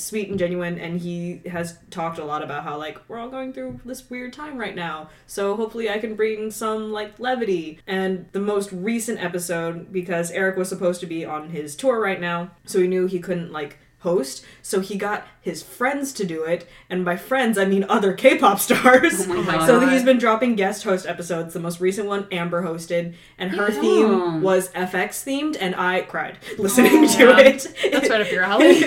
[0.00, 3.52] sweet and genuine and he has talked a lot about how like we're all going
[3.52, 8.26] through this weird time right now so hopefully i can bring some like levity and
[8.32, 12.50] the most recent episode because eric was supposed to be on his tour right now
[12.64, 16.66] so he knew he couldn't like host so he got his friends to do it
[16.88, 21.06] and by friends i mean other k-pop stars Oh so he's been dropping guest host
[21.06, 23.80] episodes the most recent one amber hosted and her Yeah.
[23.80, 27.38] theme was fx themed and i cried listening oh to Yeah.
[27.40, 28.84] it That's right up your alley.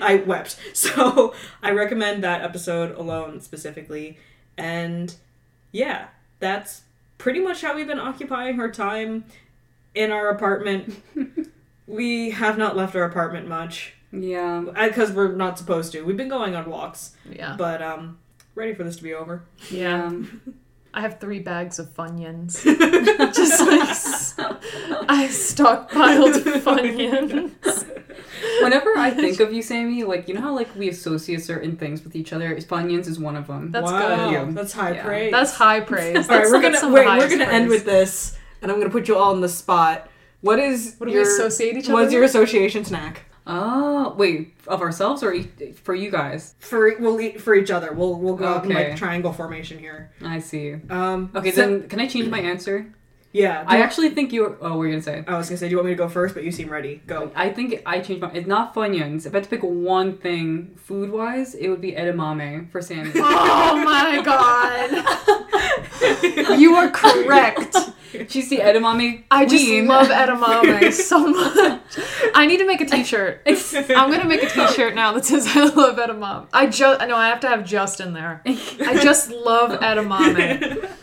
[0.00, 0.56] I wept.
[0.72, 4.18] So I recommend that episode alone specifically.
[4.56, 5.12] And
[5.72, 6.82] yeah, that's
[7.18, 9.24] pretty much how we've been occupying our time
[9.94, 11.02] in our apartment.
[11.88, 14.64] we have not left our apartment much Yeah.
[14.88, 16.02] because we're not supposed to.
[16.02, 17.54] We've been going on walks, Yeah.
[17.58, 18.18] but um,
[18.54, 19.44] ready for this to be over.
[19.70, 20.10] Yeah.
[20.94, 22.62] I have three bags of Funyuns.
[23.34, 23.90] Just like
[25.10, 26.32] I stockpiled
[26.62, 27.86] Funyuns.
[28.62, 32.02] Whenever I think of you, Sammy, like you know how like we associate certain things
[32.02, 32.56] with each other.
[32.56, 33.72] Funyuns is one of them.
[33.72, 34.54] That's wow, good.
[34.54, 35.04] that's high Yeah.
[35.04, 35.32] praise.
[35.32, 36.28] That's high praise.
[36.30, 36.46] all right.
[36.50, 37.06] We're gonna wait.
[37.06, 40.08] We're gonna end with this, and I'm gonna put you all on the spot.
[40.40, 43.24] What is What do your we associate each other What's your association snack?
[43.46, 45.48] Oh wait, of ourselves or e-
[45.82, 46.54] for you guys?
[46.58, 47.92] For we'll eat for each other.
[47.92, 50.10] We'll we'll go up in like triangle formation here.
[50.24, 50.74] I see.
[50.90, 51.30] Um.
[51.34, 52.92] Okay, so- then can I change my answer?
[53.32, 53.64] yeah.
[53.66, 54.56] I actually think you.
[54.62, 55.22] Oh, what were you gonna say?
[55.28, 56.34] I was gonna say, do you want me to go first?
[56.34, 57.02] But you seem ready.
[57.06, 57.30] Go.
[57.36, 58.30] I think I changed my.
[58.32, 59.26] It's not Funyuns.
[59.26, 63.12] If I had to pick one thing food wise, it would be edamame for Sammy.
[63.16, 64.90] Oh my god.
[66.58, 67.76] You are correct.
[68.28, 69.24] She's the edamame.
[69.30, 69.86] I just queen.
[69.86, 71.80] love edamame so much.
[72.34, 73.42] I need to make a t-shirt.
[73.46, 76.48] I'm gonna make a t-shirt now that says I love edamame.
[76.52, 78.42] I just no, I have to have just in there.
[78.46, 80.88] I just love edamame.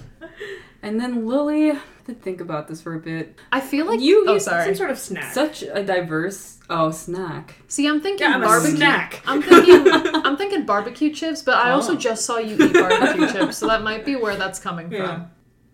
[0.82, 3.40] And then Lily, I had to think about this for a bit.
[3.54, 4.66] I feel like You Oh, eat sorry.
[4.66, 5.34] Some sort of snack.
[5.34, 7.56] Such a diverse oh snack.
[7.70, 8.76] See, I'm thinking yeah, I'm a barbecue.
[8.76, 9.22] snack.
[9.26, 9.88] I'm thinking
[10.26, 11.96] I'm thinking barbecue chips, but I also Oh.
[11.96, 15.28] just saw you eat barbecue chips, so that might be where that's coming from.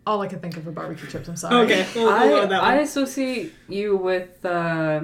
[0.09, 0.13] Yeah.
[0.15, 1.27] All I can think of are barbecue chips.
[1.29, 1.65] I'm sorry.
[1.65, 1.85] Okay.
[1.95, 5.01] We'll, we'll I, that I associate you with uh,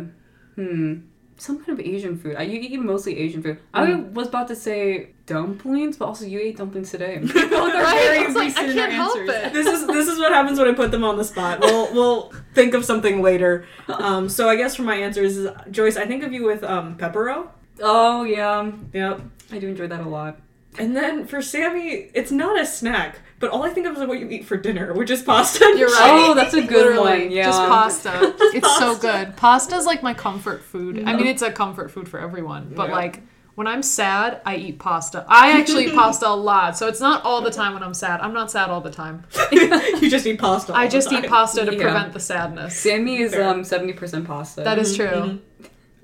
[0.56, 0.96] hmm
[1.38, 2.38] some kind of Asian food.
[2.38, 3.58] I you eat mostly Asian food.
[3.74, 4.14] I Mm.
[4.14, 7.18] was about to say dumplings, but also you ate dumplings today.
[7.34, 8.00] Both are Right?
[8.08, 9.36] very It's like, I can't help answers.
[9.36, 9.54] it.
[9.54, 11.60] This is this is what happens when I put them on the spot.
[11.60, 13.66] We'll we'll think of something later.
[13.90, 14.30] Um.
[14.30, 15.98] So I guess for my answers is Joyce.
[15.98, 17.48] I think of you with um pepperoni.
[17.82, 19.16] oh yeah, Yep.
[19.52, 20.40] I do enjoy that a lot.
[20.80, 24.08] And then for Sammy, it's not a snack, but all I think of is like
[24.08, 25.66] what you eat for dinner, which is pasta.
[25.66, 25.98] and You're cheese.
[26.00, 26.28] right.
[26.30, 27.32] Oh, that's a good one.
[27.32, 28.36] Yeah, Just pasta.
[28.54, 29.02] it's so pasta.
[29.26, 29.38] good.
[29.38, 31.04] Pasta's like my comfort food.
[31.06, 32.96] I mean, it's a comfort food for everyone, but Yeah.
[32.96, 33.22] like
[33.56, 35.26] when I'm sad, I eat pasta.
[35.30, 38.20] I actually eat pasta a lot, so it's not all the time when I'm sad.
[38.20, 39.24] I'm not sad all the time.
[39.52, 40.74] you just eat pasta.
[40.74, 41.24] all I the just time.
[41.24, 41.82] eat pasta to Yeah.
[41.82, 42.76] prevent the sadness.
[42.78, 44.62] Sammy is um seventy percent pasta.
[44.64, 45.08] That is true.
[45.08, 45.40] Mhm.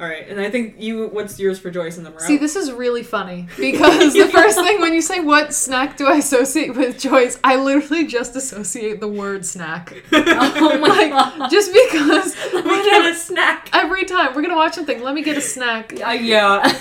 [0.01, 1.09] All right, and I think you.
[1.09, 4.57] What's yours for Joyce and the we're See, this is really funny because the first
[4.57, 8.99] thing when you say what snack do I associate with Joyce, I literally just associate
[8.99, 9.93] the word snack.
[10.11, 11.51] oh my god.
[11.51, 13.69] Just because we get a snack.
[13.73, 15.93] every time we're gonna watch something, let me get a snack.
[16.03, 16.79] Uh, yeah.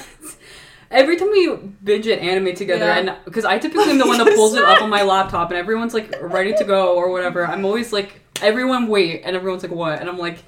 [0.91, 1.55] Every time we
[1.85, 2.99] binge an anime together, Yeah.
[3.01, 5.59] and because I typically am the one that pulls it up on my laptop, and
[5.59, 9.73] everyone's like ready to go or whatever, I'm always like, everyone wait, and everyone's like,
[9.73, 10.01] what?
[10.01, 10.43] And I'm like,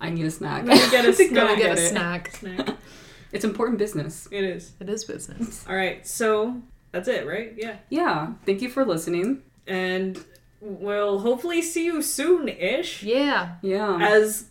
[0.00, 0.64] I need a snack.
[0.66, 2.30] Let me get a To go Gonna get a snack.
[2.36, 2.76] snack.
[3.32, 4.28] It's important business.
[4.30, 4.72] It is.
[4.80, 5.64] It is business.
[5.68, 6.60] All right, so
[6.92, 7.52] that's it, right?
[7.56, 7.76] Yeah.
[7.90, 8.34] Yeah.
[8.46, 9.42] Thank you for listening.
[9.66, 10.22] And
[10.60, 13.02] we'll hopefully see you soon-ish.
[13.02, 13.56] Yeah.
[13.62, 13.98] Yeah.
[14.00, 14.46] As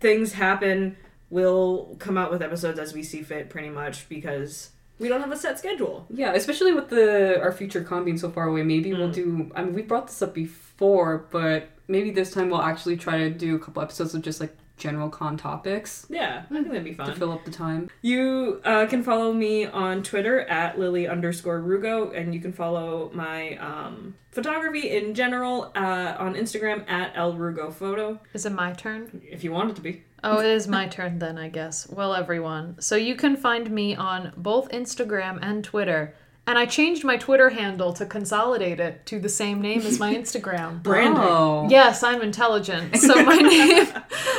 [0.00, 0.96] things happen,
[1.30, 5.32] we'll come out with episodes as we see fit, pretty much, because we don't have
[5.32, 6.06] a set schedule.
[6.10, 9.14] Yeah, especially with the our future con being so far away, maybe we'll Mm.
[9.14, 9.50] do.
[9.54, 13.30] I mean, we brought this up before, but maybe this time we'll actually try to
[13.30, 16.92] do a couple episodes of just like general con topics Yeah, I think that'd be
[16.94, 17.06] fun.
[17.06, 17.88] to fill up the time.
[18.02, 23.10] You uh, can follow me on Twitter at Lily underscore Rugo, and you can follow
[23.14, 28.72] my um, photography in general uh, on Instagram at El Rugo Photo, Is it my
[28.72, 29.22] turn?
[29.30, 30.02] if you want it to be.
[30.24, 31.88] Oh, it is my turn then, I guess.
[31.88, 32.76] Well, everyone.
[32.80, 36.14] So you can find me on both Instagram and Twitter.
[36.46, 40.12] And I changed my Twitter handle to consolidate it to the same name as my
[40.20, 40.82] Instagram.
[40.82, 41.22] Branding.
[41.22, 41.68] Oh.
[41.70, 42.96] Yes, I'm intelligent.
[43.00, 43.86] So my name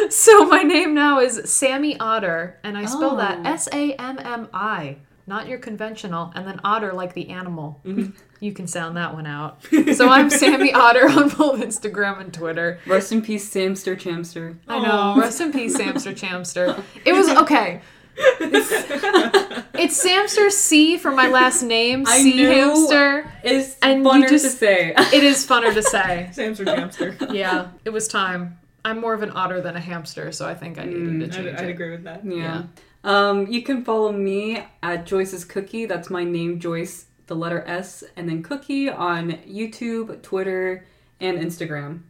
[0.09, 3.49] So my name now is Sammy Otter, and I spell that Oh.
[3.49, 4.97] S A M M I.
[5.25, 7.79] Not your conventional, and then otter like the animal.
[7.85, 8.11] Mm-hmm.
[8.41, 9.63] You can sound that one out.
[9.93, 12.79] So I'm Sammy Otter on both Instagram and Twitter.
[12.85, 14.57] Rest in peace, Samster Chamster.
[14.67, 15.15] I know.
[15.17, 16.83] Rest in peace, Samster Chamster.
[17.05, 17.79] It was okay.
[19.75, 23.31] It's Samster C for my last name, I C Hamster.
[23.43, 24.93] It's And you funner to just- say.
[24.97, 26.29] It is funner to say.
[26.33, 27.33] Samster Jamster.
[27.33, 28.59] Yeah, it was time.
[28.85, 31.31] I'm more of an otter than a hamster, so I think I needed to I'd,
[31.45, 32.25] change I'd agree with that.
[32.25, 32.35] yeah.
[32.35, 32.63] Yeah.
[33.05, 35.85] Um, you can follow me at Joyce's Cookie.
[35.85, 40.85] That's my name, Joyce, the letter S, and then Cookie on YouTube, Twitter,
[41.19, 42.01] and Instagram.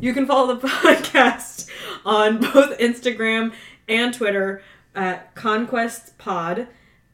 [0.00, 1.68] You can follow the podcast
[2.04, 3.52] on both Instagram
[3.88, 4.62] and Twitter
[4.94, 6.68] at Conquest Pod,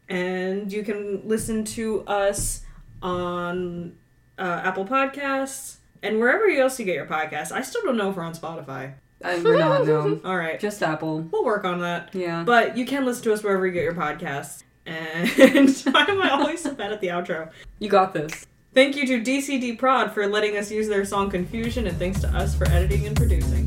[0.09, 2.63] and you can listen to us
[3.03, 3.97] on
[4.39, 7.53] uh, Apple Podcasts and wherever else you get your podcasts.
[7.53, 8.95] I still don't know if we're on Spotify.
[9.23, 10.21] Uh, we're not, no.
[10.25, 11.21] All right, Just Apple.
[11.23, 12.15] we'll work on that.
[12.15, 12.45] Yeah.
[12.45, 14.63] But you can listen to us wherever you get your podcasts.
[14.87, 15.29] And
[15.95, 17.51] why am I always so bad at the outro?
[17.79, 18.47] You got this.
[18.75, 22.29] Thank you to DCD Prod for letting us use their song Confusion, and thanks to
[22.29, 23.67] us for editing and producing.